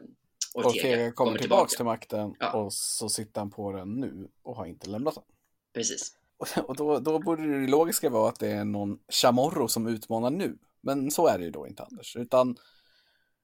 Ortega, 0.55 0.69
Ortega 0.69 0.97
kommer, 0.97 1.11
kommer 1.12 1.38
tillbaka 1.38 1.69
till 1.69 1.85
makten 1.85 2.35
ja. 2.38 2.53
och 2.53 2.73
så 2.73 3.09
sitter 3.09 3.40
han 3.40 3.51
på 3.51 3.73
den 3.73 4.01
nu 4.01 4.29
och 4.42 4.57
har 4.57 4.66
inte 4.66 4.90
lämnat 4.90 5.14
den. 5.14 5.25
Precis. 5.75 6.12
Och 6.66 6.77
då, 6.77 6.99
då 6.99 7.19
borde 7.19 7.61
det 7.61 7.66
logiska 7.66 8.11
vara 8.11 8.29
att 8.29 8.38
det 8.38 8.49
är 8.49 8.64
någon 8.64 8.99
Chamorro 9.09 9.69
som 9.69 9.87
utmanar 9.87 10.31
nu. 10.31 10.59
Men 10.81 11.11
så 11.11 11.27
är 11.27 11.38
det 11.38 11.45
ju 11.45 11.51
då 11.51 11.66
inte 11.66 11.83
Anders, 11.83 12.16
utan 12.16 12.57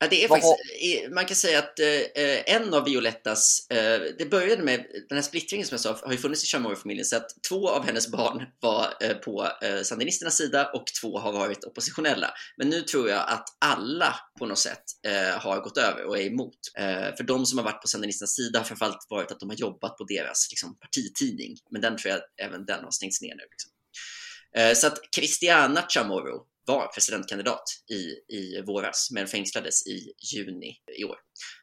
Ja, 0.03 0.09
det 0.09 0.25
är 0.25 0.29
faktiskt, 0.29 1.15
man 1.15 1.25
kan 1.27 1.37
säga 1.37 1.59
att 1.59 1.79
eh, 1.81 2.55
en 2.55 2.75
av 2.75 2.85
Violettas, 2.85 3.71
eh, 3.71 4.01
det 4.19 4.31
började 4.31 4.63
med 4.63 4.87
den 5.09 5.19
här 5.19 5.23
splittringen 5.23 5.67
som 5.67 5.75
jag 5.75 5.81
sa, 5.81 6.07
har 6.07 6.13
ju 6.13 6.19
funnits 6.19 6.45
i 6.45 6.47
Chamorro-familjen, 6.47 7.05
så 7.05 7.17
att 7.17 7.29
två 7.49 7.69
av 7.69 7.87
hennes 7.87 8.11
barn 8.11 8.43
var 8.61 8.95
eh, 9.01 9.15
på 9.15 9.49
eh, 9.63 9.83
sandinisternas 9.83 10.37
sida 10.37 10.71
och 10.75 10.85
två 11.01 11.19
har 11.19 11.33
varit 11.33 11.65
oppositionella. 11.65 12.31
Men 12.57 12.69
nu 12.69 12.81
tror 12.81 13.09
jag 13.09 13.19
att 13.29 13.45
alla 13.65 14.15
på 14.39 14.47
något 14.47 14.59
sätt 14.59 14.83
eh, 15.07 15.41
har 15.41 15.61
gått 15.61 15.79
över 15.79 16.05
och 16.05 16.19
är 16.19 16.27
emot. 16.27 16.59
Eh, 16.79 17.17
för 17.17 17.23
de 17.23 17.47
som 17.47 17.59
har 17.59 17.65
varit 17.65 17.83
på 17.83 17.89
sandinisternas 17.89 18.35
sida 18.35 18.59
har 18.59 18.67
framförallt 18.67 19.07
varit 19.09 19.31
att 19.33 19.41
de 19.41 19.49
har 19.49 19.57
jobbat 19.57 19.97
på 19.99 20.05
deras 20.05 20.47
liksom, 20.51 20.79
partitidning, 20.79 21.57
men 21.71 21.81
den 21.81 21.97
tror 21.97 22.11
jag 22.11 22.47
även 22.47 22.67
den 22.67 22.85
har 22.85 22.91
stängts 22.91 23.23
ner 23.23 23.35
nu. 23.35 23.43
Liksom. 23.51 23.71
Eh, 24.57 24.75
så 24.75 24.87
att 24.87 24.99
Christiana 25.15 25.85
Chamorro 25.89 26.52
var 26.67 26.87
presidentkandidat 26.87 27.65
i, 27.91 28.35
i 28.37 28.63
våras, 28.67 29.09
men 29.11 29.27
fängslades 29.27 29.87
i 29.87 30.13
juni 30.33 30.77
i 30.99 31.05
år. 31.05 31.17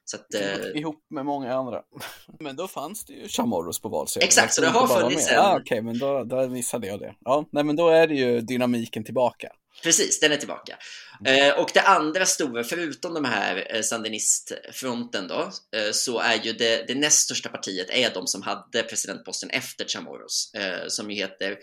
Så 0.06 0.18
att, 0.18 0.34
eh... 0.34 0.80
Ihop 0.80 1.06
med 1.10 1.26
många 1.26 1.54
andra. 1.54 1.82
Men 2.40 2.56
då 2.56 2.68
fanns 2.68 3.06
det 3.06 3.14
ju 3.14 3.28
Chamorros 3.28 3.80
på 3.80 3.90
valsedeln. 3.90 4.28
Exakt, 4.28 4.54
så 4.54 4.62
det 4.62 4.68
har 4.68 4.88
funnits 4.88 5.32
en... 5.32 5.40
Ah, 5.40 5.52
Okej, 5.52 5.62
okay, 5.62 5.82
men 5.82 6.00
då, 6.00 6.24
då 6.24 6.50
missade 6.50 6.88
jag 6.88 7.00
det. 7.00 7.16
Ja, 7.20 7.46
nej, 7.52 7.64
men 7.64 7.76
då 7.76 7.90
är 7.90 8.08
det 8.08 8.14
ju 8.14 8.42
dynamiken 8.42 9.04
tillbaka. 9.04 9.52
Precis, 9.84 10.20
den 10.20 10.32
är 10.32 10.38
tillbaka. 10.38 10.78
Eh, 11.26 11.60
och 11.60 11.72
det 11.74 11.82
andra 11.82 12.26
stora, 12.26 12.64
förutom 12.64 13.14
de 13.14 13.26
här 13.26 13.76
eh, 13.76 13.82
sandinistfronten 13.82 15.28
då, 15.28 15.42
eh, 15.78 15.92
så 15.92 16.20
är 16.20 16.36
ju 16.44 16.54
det, 16.54 16.88
det 16.88 16.96
näst 16.96 17.20
största 17.20 17.50
partiet 17.50 17.90
är 17.90 18.14
de 18.14 18.28
som 18.28 18.42
hade 18.42 18.84
presidentposten 18.84 19.50
efter 19.50 19.86
Chamorros, 19.86 20.52
eh, 20.54 20.88
som 20.88 21.12
ju 21.12 21.18
heter 21.18 21.52
eh, 21.52 21.58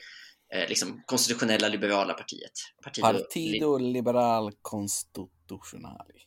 liksom 0.69 1.03
konstitutionella 1.07 1.69
liberala 1.69 2.15
partiet. 2.15 2.53
Partido, 2.85 3.07
Partido 3.07 3.79
Liberal 3.79 4.53
Constitucionali. 4.63 6.27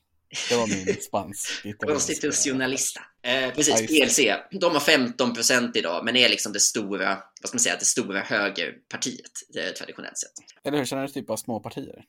Det 0.49 0.55
var 0.55 0.67
min 0.67 0.95
spansk 1.01 1.65
Konstitutionalista. 1.79 3.01
Eh, 3.21 3.53
precis, 3.53 3.87
PLC. 3.87 4.19
De 4.51 4.73
har 4.73 4.79
15 4.79 5.33
procent 5.33 5.75
idag, 5.75 6.05
men 6.05 6.15
är 6.15 6.29
liksom 6.29 6.53
det 6.53 6.59
stora, 6.59 7.09
vad 7.41 7.47
ska 7.47 7.55
man 7.55 7.59
säga, 7.59 7.75
det 7.79 7.85
stora 7.85 8.19
högerpartiet 8.19 9.31
eh, 9.57 9.73
traditionellt 9.73 10.17
sett. 10.17 10.31
Eller 10.63 10.77
hur? 10.77 10.85
Sen 10.85 10.99
är 10.99 11.01
det 11.01 11.13
typ 11.13 11.29
av 11.29 11.37
små 11.37 11.59
partier. 11.59 12.05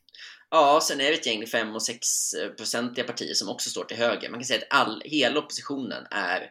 Ja, 0.51 0.81
sen 0.83 1.01
är 1.01 1.05
det 1.05 1.15
ett 1.15 1.27
gäng 1.27 1.47
5 1.47 1.75
och 1.75 1.83
6 1.83 2.07
procentiga 2.57 3.05
partier 3.05 3.35
som 3.35 3.49
också 3.49 3.71
står 3.71 3.85
till 3.85 3.97
höger. 3.97 4.31
Man 4.31 4.41
kan 4.41 4.47
säga 4.47 4.59
att 4.59 4.81
all, 4.81 5.03
hela 5.05 5.39
oppositionen 5.39 6.07
är 6.11 6.51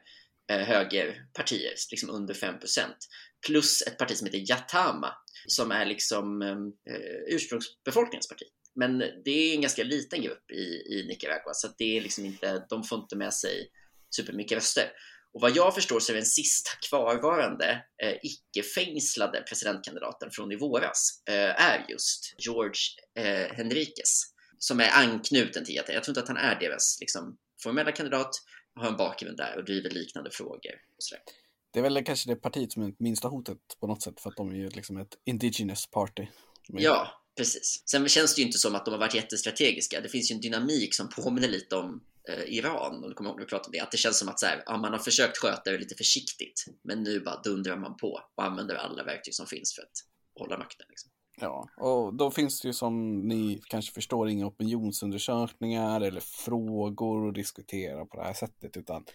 eh, 0.51 0.57
högerpartier, 0.57 1.73
liksom 1.91 2.09
under 2.09 2.33
5 2.33 2.59
procent. 2.59 2.97
Plus 3.47 3.81
ett 3.81 3.97
parti 3.97 4.17
som 4.17 4.25
heter 4.25 4.51
Yatama 4.51 5.13
som 5.47 5.71
är 5.71 5.85
liksom 5.85 6.41
ehm, 6.41 6.67
eh, 6.67 7.35
ursprungsbefolkningens 7.35 8.27
parti. 8.27 8.45
Men 8.75 8.97
det 8.99 9.31
är 9.31 9.55
en 9.55 9.61
ganska 9.61 9.83
liten 9.83 10.21
grupp 10.21 10.51
i, 10.51 10.93
i 10.93 11.05
Nicaragua 11.07 11.53
så 11.53 11.67
det 11.77 11.97
är 11.97 12.01
liksom 12.01 12.25
inte, 12.25 12.65
de 12.69 12.83
får 12.83 12.99
inte 12.99 13.15
med 13.15 13.33
sig 13.33 13.69
supermycket 14.15 14.55
röster. 14.55 14.91
Och 15.33 15.41
vad 15.41 15.55
jag 15.55 15.75
förstår 15.75 15.99
så 15.99 16.11
är 16.11 16.15
den 16.15 16.25
sista 16.25 16.71
kvarvarande 16.89 17.85
eh, 18.03 18.15
icke-fängslade 18.23 19.41
presidentkandidaten 19.41 20.31
från 20.31 20.51
i 20.51 20.55
våras 20.55 21.23
eh, 21.29 21.63
är 21.63 21.85
just 21.89 22.35
George 22.37 22.81
eh, 23.15 23.55
Henriquez 23.55 24.21
som 24.57 24.79
är 24.79 24.89
anknuten 24.91 25.65
till 25.65 25.75
Jag 25.75 25.85
tror 25.85 26.09
inte 26.09 26.21
att 26.21 26.27
han 26.27 26.37
är 26.37 26.59
deras 26.59 26.97
liksom, 26.99 27.37
formella 27.63 27.91
kandidat, 27.91 28.31
har 28.75 28.87
en 28.87 28.97
bakgrund 28.97 29.37
där 29.37 29.57
och 29.57 29.65
driver 29.65 29.89
liknande 29.89 30.31
frågor. 30.31 30.73
Och 30.97 31.03
sådär. 31.03 31.23
Det 31.71 31.79
är 31.79 31.83
väl 31.83 32.03
kanske 32.03 32.29
det 32.29 32.35
partiet 32.35 32.71
som 32.71 32.83
är 32.83 32.93
minsta 32.99 33.27
hotet 33.27 33.57
på 33.79 33.87
något 33.87 34.01
sätt 34.01 34.19
för 34.19 34.29
att 34.29 34.37
de 34.37 34.49
är 34.49 34.55
ju 34.55 34.69
liksom 34.69 34.97
ett 34.97 35.17
indigenous 35.25 35.87
party. 35.91 36.27
Ja, 36.67 37.07
precis. 37.37 37.83
Sen 37.85 38.07
känns 38.07 38.35
det 38.35 38.41
ju 38.41 38.45
inte 38.45 38.57
som 38.57 38.75
att 38.75 38.85
de 38.85 38.91
har 38.91 38.99
varit 38.99 39.15
jättestrategiska. 39.15 40.01
Det 40.01 40.09
finns 40.09 40.31
ju 40.31 40.35
en 40.35 40.41
dynamik 40.41 40.93
som 40.95 41.09
påminner 41.09 41.47
lite 41.47 41.75
om 41.75 42.03
eh, 42.29 42.43
Iran, 42.57 43.03
och 43.03 43.09
du 43.09 43.15
kommer 43.15 43.29
ihåg 43.29 43.39
när 43.39 43.45
vi 43.45 43.49
pratade 43.49 43.67
om 43.67 43.71
det, 43.71 43.79
att 43.79 43.91
det 43.91 43.97
känns 43.97 44.19
som 44.19 44.29
att 44.29 44.39
så 44.39 44.45
här, 44.45 44.63
ja, 44.65 44.77
man 44.77 44.91
har 44.91 44.99
försökt 44.99 45.37
sköta 45.37 45.71
det 45.71 45.77
lite 45.77 45.95
försiktigt, 45.95 46.65
men 46.83 47.03
nu 47.03 47.19
bara 47.19 47.41
dundrar 47.41 47.77
man 47.77 47.97
på 47.97 48.21
och 48.35 48.43
använder 48.43 48.75
alla 48.75 49.03
verktyg 49.03 49.35
som 49.35 49.47
finns 49.47 49.75
för 49.75 49.81
att 49.81 50.05
hålla 50.39 50.57
makten. 50.57 50.85
Liksom. 50.89 51.11
Ja, 51.41 51.69
och 51.77 52.13
då 52.13 52.31
finns 52.31 52.61
det 52.61 52.67
ju 52.67 52.73
som 52.73 53.19
ni 53.27 53.61
kanske 53.67 53.93
förstår 53.93 54.29
inga 54.29 54.45
opinionsundersökningar 54.45 56.01
eller 56.01 56.21
frågor 56.21 57.27
att 57.27 57.35
diskutera 57.35 58.05
på 58.05 58.17
det 58.17 58.23
här 58.23 58.33
sättet, 58.33 58.77
utan 58.77 59.05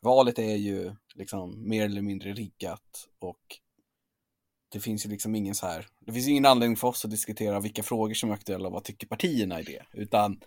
valet 0.00 0.38
är 0.38 0.56
ju 0.56 0.94
liksom 1.14 1.68
mer 1.68 1.84
eller 1.84 2.02
mindre 2.02 2.32
riggat 2.32 3.08
och 3.18 3.60
det 4.72 4.80
finns 4.80 5.06
ju 5.06 5.10
liksom 5.10 5.34
ingen 5.34 5.54
så 5.54 5.66
här, 5.66 5.86
det 6.00 6.12
finns 6.12 6.28
ingen 6.28 6.46
anledning 6.46 6.76
för 6.76 6.88
oss 6.88 7.04
att 7.04 7.10
diskutera 7.10 7.60
vilka 7.60 7.82
frågor 7.82 8.14
som 8.14 8.30
är 8.30 8.34
aktuella 8.34 8.66
och 8.66 8.72
vad 8.72 8.84
tycker 8.84 9.06
partierna 9.06 9.60
i 9.60 9.62
det, 9.62 9.86
utan 9.92 10.40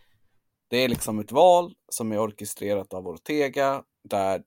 det 0.69 0.77
är 0.77 0.87
liksom 0.87 1.19
ett 1.19 1.31
val 1.31 1.73
som 1.91 2.11
är 2.11 2.19
orkestrerat 2.19 2.93
av 2.93 3.07
Ortega 3.07 3.83
där 4.09 4.43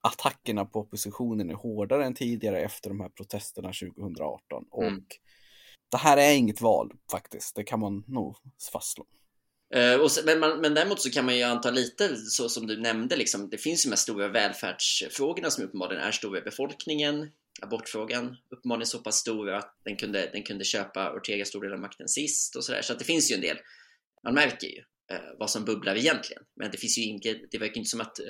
attackerna 0.00 0.64
på 0.64 0.80
oppositionen 0.80 1.50
är 1.50 1.54
hårdare 1.54 2.06
än 2.06 2.14
tidigare 2.14 2.60
efter 2.60 2.90
de 2.90 3.00
här 3.00 3.08
protesterna 3.08 3.68
2018 3.68 4.64
och 4.70 4.84
mm. 4.84 5.04
det 5.90 5.96
här 5.96 6.16
är 6.16 6.36
inget 6.36 6.60
val 6.60 6.92
faktiskt, 7.10 7.56
det 7.56 7.64
kan 7.64 7.80
man 7.80 8.04
nog 8.06 8.36
fastslå. 8.72 9.06
Eh, 9.74 10.00
och 10.00 10.12
så, 10.12 10.20
men, 10.24 10.40
man, 10.40 10.60
men 10.60 10.74
däremot 10.74 11.00
så 11.00 11.10
kan 11.10 11.24
man 11.24 11.36
ju 11.36 11.42
anta 11.42 11.70
lite 11.70 12.16
så 12.16 12.48
som 12.48 12.66
du 12.66 12.80
nämnde, 12.80 13.16
liksom, 13.16 13.50
det 13.50 13.58
finns 13.58 13.86
ju 13.86 13.88
de 13.88 13.92
här 13.92 13.96
stora 13.96 14.28
välfärdsfrågorna 14.28 15.50
som 15.50 15.64
uppenbarligen 15.64 16.02
är 16.02 16.12
stora 16.12 16.38
i 16.38 16.42
befolkningen. 16.42 17.30
Abortfrågan 17.62 18.36
uppenbarligen 18.50 18.86
så 18.86 18.98
pass 18.98 19.16
stor 19.16 19.50
att 19.50 19.76
den 19.84 19.96
kunde, 19.96 20.30
den 20.32 20.42
kunde 20.42 20.64
köpa 20.64 21.12
Ortega 21.12 21.44
stor 21.44 21.62
del 21.62 21.72
av 21.72 21.78
makten 21.78 22.08
sist 22.08 22.56
och 22.56 22.64
sådär. 22.64 22.82
Så 22.82 22.92
att 22.92 22.98
det 22.98 23.04
finns 23.04 23.30
ju 23.30 23.34
en 23.34 23.40
del, 23.40 23.56
man 24.24 24.34
märker 24.34 24.66
ju 24.66 24.78
eh, 25.10 25.38
vad 25.38 25.50
som 25.50 25.64
bubblar 25.64 25.96
egentligen. 25.96 26.42
Men 26.56 26.70
det 26.70 26.78
finns 26.78 26.98
ju 26.98 27.02
inget, 27.02 27.50
det 27.50 27.58
verkar 27.58 27.76
inte 27.76 27.90
som 27.90 28.00
att 28.00 28.18
eh, 28.18 28.26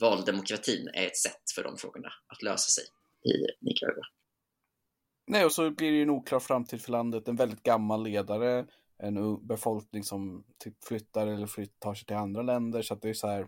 valdemokratin 0.00 0.88
är 0.94 1.06
ett 1.06 1.16
sätt 1.16 1.50
för 1.54 1.62
de 1.62 1.76
frågorna 1.76 2.08
att 2.26 2.42
lösa 2.42 2.70
sig 2.70 2.84
i 3.32 3.64
Nicaragua. 3.66 4.04
Nej, 5.26 5.44
och 5.44 5.52
så 5.52 5.70
blir 5.70 5.90
det 5.90 5.96
ju 5.96 6.02
en 6.02 6.10
oklar 6.10 6.40
framtid 6.40 6.82
för 6.82 6.92
landet. 6.92 7.28
En 7.28 7.36
väldigt 7.36 7.62
gammal 7.62 8.04
ledare, 8.04 8.66
en 9.02 9.46
befolkning 9.46 10.04
som 10.04 10.44
typ 10.58 10.84
flyttar 10.84 11.26
eller 11.26 11.46
flytt, 11.46 11.80
tar 11.80 11.94
sig 11.94 12.06
till 12.06 12.16
andra 12.16 12.42
länder. 12.42 12.82
Så 12.82 12.94
att 12.94 13.02
det 13.02 13.08
är 13.08 13.14
så 13.14 13.26
här, 13.26 13.46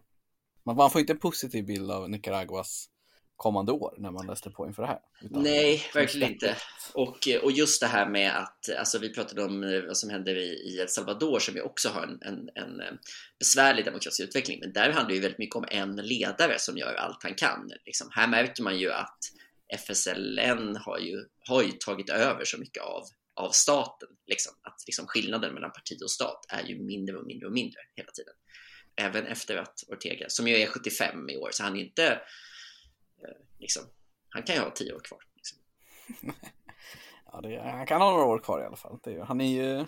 man, 0.64 0.76
man 0.76 0.90
får 0.90 1.00
inte 1.00 1.12
en 1.12 1.18
positiv 1.18 1.66
bild 1.66 1.90
av 1.90 2.11
Nicaraguas 2.11 2.88
kommande 3.37 3.72
år 3.72 3.94
när 3.98 4.11
man 4.11 4.26
läste 4.26 4.50
på 4.50 4.66
inför 4.66 4.82
det 4.82 4.88
här. 4.88 5.00
Nej, 5.20 5.82
verkligen 5.94 6.32
inte. 6.32 6.56
Och, 6.94 7.28
och 7.42 7.52
just 7.52 7.80
det 7.80 7.87
här 7.87 8.09
med 8.09 8.37
att, 8.37 8.76
alltså 8.78 8.98
vi 8.98 9.14
pratade 9.14 9.44
om 9.44 9.64
eh, 9.64 9.82
vad 9.87 9.96
som 9.96 10.11
händer 10.11 10.37
i, 10.38 10.48
i 10.48 10.78
El 10.80 10.88
Salvador 10.88 11.38
som 11.38 11.54
ju 11.54 11.61
också 11.61 11.88
har 11.88 12.02
en, 12.02 12.18
en, 12.22 12.48
en 12.54 12.80
eh, 12.80 12.92
besvärlig 13.38 13.85
demokratisk 13.85 14.20
utveckling, 14.20 14.61
men 14.61 14.72
där 14.72 14.90
handlar 14.90 15.09
det 15.09 15.14
ju 15.14 15.20
väldigt 15.20 15.38
mycket 15.38 15.56
om 15.56 15.64
en 15.70 15.96
ledare 15.96 16.59
som 16.59 16.76
gör 16.76 16.94
allt 16.94 17.22
han 17.22 17.35
kan. 17.35 17.70
Liksom. 17.87 18.09
Här 18.11 18.28
märker 18.28 18.62
man 18.62 18.78
ju 18.78 18.92
att 18.92 19.18
FSLN 19.78 20.76
har 20.76 20.98
ju, 20.98 21.24
har 21.48 21.62
ju 21.62 21.72
tagit 21.72 22.11
över 22.11 22.44
så 22.44 22.59
mycket 22.59 22.82
av, 22.82 23.02
av 23.37 23.51
staten. 23.51 24.09
Liksom. 24.27 24.55
Att 24.62 24.85
liksom 24.87 25.07
skillnaden 25.07 25.55
mellan 25.55 25.72
parti 25.72 26.03
och 26.03 26.11
stat 26.11 26.46
är 26.49 26.62
ju 26.62 26.83
mindre 26.83 27.16
och 27.16 27.27
mindre 27.27 27.46
och 27.46 27.53
mindre 27.53 27.81
hela 27.94 28.11
tiden. 28.11 28.35
Även 28.96 29.27
efter 29.27 29.57
att 29.57 29.85
Ortega, 29.88 30.29
som 30.29 30.49
ju 30.49 30.55
är 30.55 30.66
75 30.66 31.31
i 31.31 31.37
år, 31.37 31.51
så 31.53 31.62
han 31.62 31.77
är 31.77 31.81
inte 31.81 32.12
eh, 33.22 33.42
liksom, 33.59 33.83
han 34.29 34.42
kan 34.42 34.55
ju 34.55 34.61
ha 34.61 34.70
tio 34.70 34.92
år 34.92 35.01
kvar. 35.01 35.20
Liksom. 35.35 35.59
ja, 37.33 37.40
det, 37.40 37.61
han 37.61 37.87
kan 37.87 38.01
ha 38.01 38.11
några 38.11 38.25
år 38.25 38.38
kvar 38.38 38.61
i 38.61 38.64
alla 38.64 38.77
fall. 38.77 38.99
Är, 39.05 39.20
han 39.20 39.40
är 39.40 39.55
ju 39.55 39.87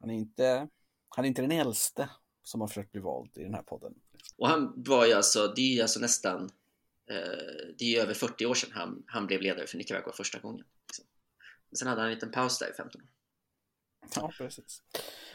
han 0.00 0.10
är 0.10 0.14
inte, 0.14 0.68
han 1.08 1.24
är 1.24 1.28
inte 1.28 1.42
den 1.42 1.52
äldste 1.52 2.08
som 2.42 2.60
har 2.60 2.68
försökt 2.68 2.92
bli 2.92 3.00
vald 3.00 3.30
i 3.36 3.42
den 3.42 3.54
här 3.54 3.62
podden. 3.62 3.94
Och 4.36 4.48
han 4.48 4.72
var 4.76 5.06
ju 5.06 5.12
alltså, 5.12 5.52
det 5.56 5.60
är 5.60 5.74
ju 5.74 5.82
alltså 5.82 6.00
nästan 6.00 6.50
Eh, 7.10 7.74
det 7.78 7.84
är 7.84 7.88
ju 7.88 7.98
över 7.98 8.14
40 8.14 8.46
år 8.46 8.54
sedan 8.54 8.70
han, 8.72 9.02
han 9.06 9.26
blev 9.26 9.40
ledare 9.40 9.66
för 9.66 9.78
Nicaragua 9.78 10.12
första 10.12 10.38
gången. 10.38 10.64
Men 11.70 11.76
sen 11.76 11.88
hade 11.88 12.00
han 12.00 12.10
en 12.10 12.14
liten 12.14 12.32
paus 12.32 12.58
där 12.58 12.70
i 12.70 12.72
15 12.72 13.00
år. 13.00 13.08
Ja, 14.14 14.30
precis. 14.38 14.82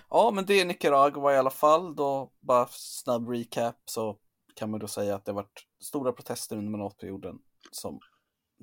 Ja, 0.10 0.32
men 0.32 0.46
det 0.46 0.62
är 0.62 0.66
Nicaragua 0.66 1.34
i 1.34 1.38
alla 1.38 1.50
fall. 1.50 1.96
Då 1.96 2.32
bara 2.40 2.68
snabb 2.72 3.30
recap 3.30 3.76
så 3.86 4.18
kan 4.54 4.70
man 4.70 4.80
då 4.80 4.88
säga 4.88 5.16
att 5.16 5.26
det 5.26 5.32
har 5.32 5.36
varit 5.36 5.68
stora 5.80 6.12
protester 6.12 6.58
under 6.58 6.72
mandatperioden 6.72 7.40
som 7.72 8.00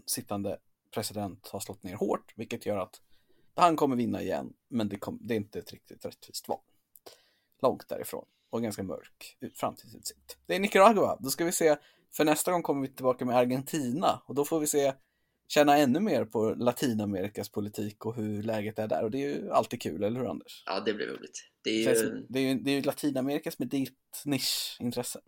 sittande 0.07 0.59
president 0.94 1.48
har 1.48 1.61
slått 1.61 1.83
ner 1.83 1.96
hårt, 1.96 2.33
vilket 2.37 2.66
gör 2.66 2.76
att 2.76 3.00
han 3.54 3.76
kommer 3.76 3.96
vinna 3.96 4.22
igen, 4.22 4.52
men 4.68 4.88
det, 4.88 4.96
kom, 4.96 5.18
det 5.20 5.35
är 5.35 5.37
inte 5.37 5.59
ett 5.59 5.72
riktigt 5.72 6.04
rättvist 6.04 6.48
val. 6.48 6.61
Långt 7.62 7.88
därifrån 7.88 8.24
och 8.50 8.62
ganska 8.62 8.83
mörk 8.83 9.37
framtidsutsikt. 9.54 10.38
Det 10.46 10.54
är 10.54 10.61
Nicaragua, 10.61 11.16
då 11.20 11.31
ska 11.31 11.44
vi 11.44 11.52
se 11.52 11.76
för 12.12 12.24
nästa 12.24 12.52
gång 12.52 12.62
kommer 12.62 12.88
vi 12.88 12.94
tillbaka 12.94 13.24
med 13.24 13.37
Argentina 13.37 14.22
och 14.26 14.35
då 14.35 14.44
får 14.44 14.61
vi 14.61 14.66
se 14.66 14.94
känna 15.48 15.76
ännu 15.76 16.00
mer 16.00 16.24
på 16.24 16.54
Latinamerikas 16.54 17.48
politik 17.48 18.06
och 18.06 18.14
hur 18.16 18.42
läget 18.42 18.78
är 18.78 18.88
där. 18.88 19.04
Och 19.04 19.11
det 19.11 19.18
är 19.18 19.28
ju 19.28 19.50
alltid 19.50 19.82
kul, 19.82 20.02
eller 20.02 20.20
hur 20.20 20.30
Anders? 20.30 20.62
Ja, 20.66 20.80
det 20.80 20.94
blir 20.94 21.06
roligt. 21.06 21.44
Det 21.62 21.70
är 21.70 21.94
ju, 21.94 22.26
det 22.28 22.38
är 22.38 22.42
ju, 22.42 22.54
det 22.54 22.70
är 22.70 22.74
ju 22.74 22.82
Latinamerikas 22.82 23.58
med 23.58 23.68
ditt 23.68 24.22
nischintresse. 24.24 25.20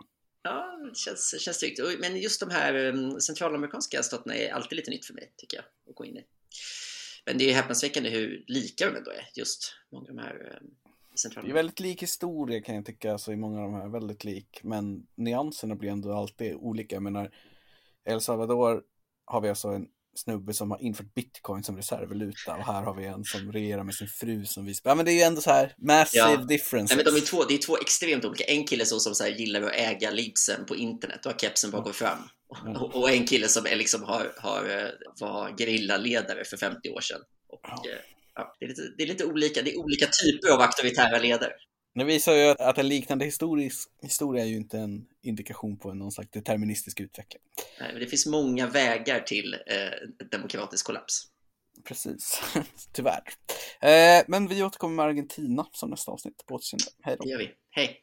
Ja, 0.43 0.79
det 0.89 0.97
känns, 0.97 1.41
känns 1.41 1.59
tryggt. 1.59 1.81
Men 2.01 2.17
just 2.17 2.41
de 2.41 2.51
här 2.51 2.75
um, 2.75 3.21
centralamerikanska 3.21 4.03
staterna 4.03 4.35
är 4.35 4.53
alltid 4.53 4.77
lite 4.77 4.91
nytt 4.91 5.05
för 5.05 5.15
mig, 5.15 5.33
tycker 5.37 5.57
jag, 5.57 5.65
att 5.91 5.97
gå 5.97 6.05
in 6.05 6.17
i. 6.17 6.25
Men 7.27 7.39
det 7.39 7.51
är 7.51 7.55
häpnadsväckande 7.55 8.11
hur 8.11 8.45
lika 8.47 8.91
de 8.91 8.97
ändå 8.97 9.11
är, 9.11 9.29
just 9.35 9.75
många 9.93 10.11
av 10.11 10.17
de 10.17 10.19
här 10.19 10.59
um, 10.63 10.71
det 11.25 11.49
är 11.49 11.53
väldigt 11.53 11.81
lik 11.81 12.03
historia 12.03 12.61
kan 12.61 12.75
jag 12.75 12.87
tycka, 12.87 13.13
alltså, 13.13 13.33
i 13.33 13.37
många 13.37 13.63
av 13.63 13.73
de 13.73 13.81
här, 13.81 13.89
väldigt 13.89 14.25
lik. 14.25 14.61
Men 14.63 15.07
nyanserna 15.15 15.75
blir 15.75 15.91
ändå 15.91 16.13
alltid 16.13 16.55
olika. 16.55 16.97
Jag 16.97 17.03
menar, 17.03 17.31
El 18.05 18.21
Salvador 18.21 18.83
har 19.25 19.41
vi 19.41 19.49
alltså 19.49 19.69
en 19.69 19.89
snubbe 20.15 20.55
som 20.55 20.71
har 20.71 20.83
infört 20.83 21.15
bitcoin 21.15 21.65
som 21.65 21.77
reservvaluta 21.77 22.55
och 22.55 22.65
här 22.65 22.83
har 22.83 22.95
vi 22.95 23.07
en 23.07 23.25
som 23.25 23.53
regerar 23.53 23.85
med 23.85 23.95
sin 23.95 24.09
fru 24.09 24.45
som 24.45 24.65
vi 24.65 24.75
Ja 24.85 24.95
men 24.95 25.05
det 25.05 25.13
är 25.13 25.15
ju 25.15 25.23
ändå 25.23 25.41
så 25.41 25.51
här 25.51 25.75
massive 25.79 26.31
ja. 26.31 26.37
difference. 26.37 26.95
Nej, 26.95 27.05
men 27.05 27.15
de 27.15 27.21
är 27.21 27.25
två, 27.25 27.45
det 27.45 27.55
är 27.55 27.59
två 27.59 27.79
extremt 27.79 28.25
olika. 28.25 28.45
En 28.45 28.67
kille 28.67 28.85
så 28.85 29.01
som 29.01 29.15
så 29.15 29.25
här, 29.25 29.31
gillar 29.31 29.63
att 29.63 29.75
äga 29.75 30.11
libsen 30.11 30.67
på 30.67 30.77
internet 30.77 31.27
och 31.27 31.33
har 31.33 31.39
kepsen 31.39 31.71
bakom 31.71 31.93
fram. 31.93 32.19
Mm. 32.65 32.77
Och, 32.77 32.97
och, 32.97 33.11
en 33.11 33.27
kille 33.27 33.49
som 33.49 33.67
är 33.67 33.77
liksom 33.77 34.03
har, 34.03 34.33
har, 34.37 34.93
var 35.21 35.57
gerillaledare 35.59 36.45
för 36.45 36.57
50 36.57 36.91
år 36.91 37.01
sedan. 37.01 37.21
Och, 37.49 37.61
ja. 37.63 37.83
Eh, 37.91 37.99
ja, 38.35 38.57
det, 38.59 38.65
är 38.65 38.69
lite, 38.69 38.83
det 38.97 39.03
är 39.03 39.07
lite 39.07 39.25
olika, 39.25 39.63
det 39.63 39.73
är 39.73 39.79
olika 39.79 40.07
typer 40.07 40.55
av 40.55 40.61
auktoritära 40.61 41.19
ledare. 41.19 41.53
Det 41.95 42.05
visar 42.05 42.33
ju 42.33 42.49
att 42.59 42.79
en 42.79 42.89
liknande 42.89 43.25
historisk, 43.25 43.89
historia 44.03 44.45
är 44.45 44.49
ju 44.49 44.57
inte 44.57 44.79
en 44.79 45.07
indikation 45.23 45.79
på 45.79 45.95
någon 45.95 46.13
slags 46.13 46.31
deterministisk 46.31 47.01
utveckling. 47.01 47.43
Nej, 47.81 47.93
men 47.93 48.01
det 48.01 48.07
finns 48.07 48.27
många 48.27 48.67
vägar 48.67 49.21
till 49.21 49.55
eh, 49.55 50.27
demokratisk 50.31 50.87
kollaps. 50.87 51.27
Precis, 51.85 52.43
tyvärr. 52.93 53.23
Eh, 53.81 54.25
men 54.29 54.49
vi 54.49 54.63
återkommer 54.63 54.95
med 54.95 55.05
Argentina 55.05 55.67
som 55.73 55.91
nästa 55.91 56.13
avsnitt. 56.13 56.47
På 56.47 56.55
återseende. 56.55 56.85
Hej 57.03 57.17
då. 57.19 57.25
Det 57.25 57.31
gör 57.31 57.39
vi. 57.39 57.51
Hej. 57.71 58.01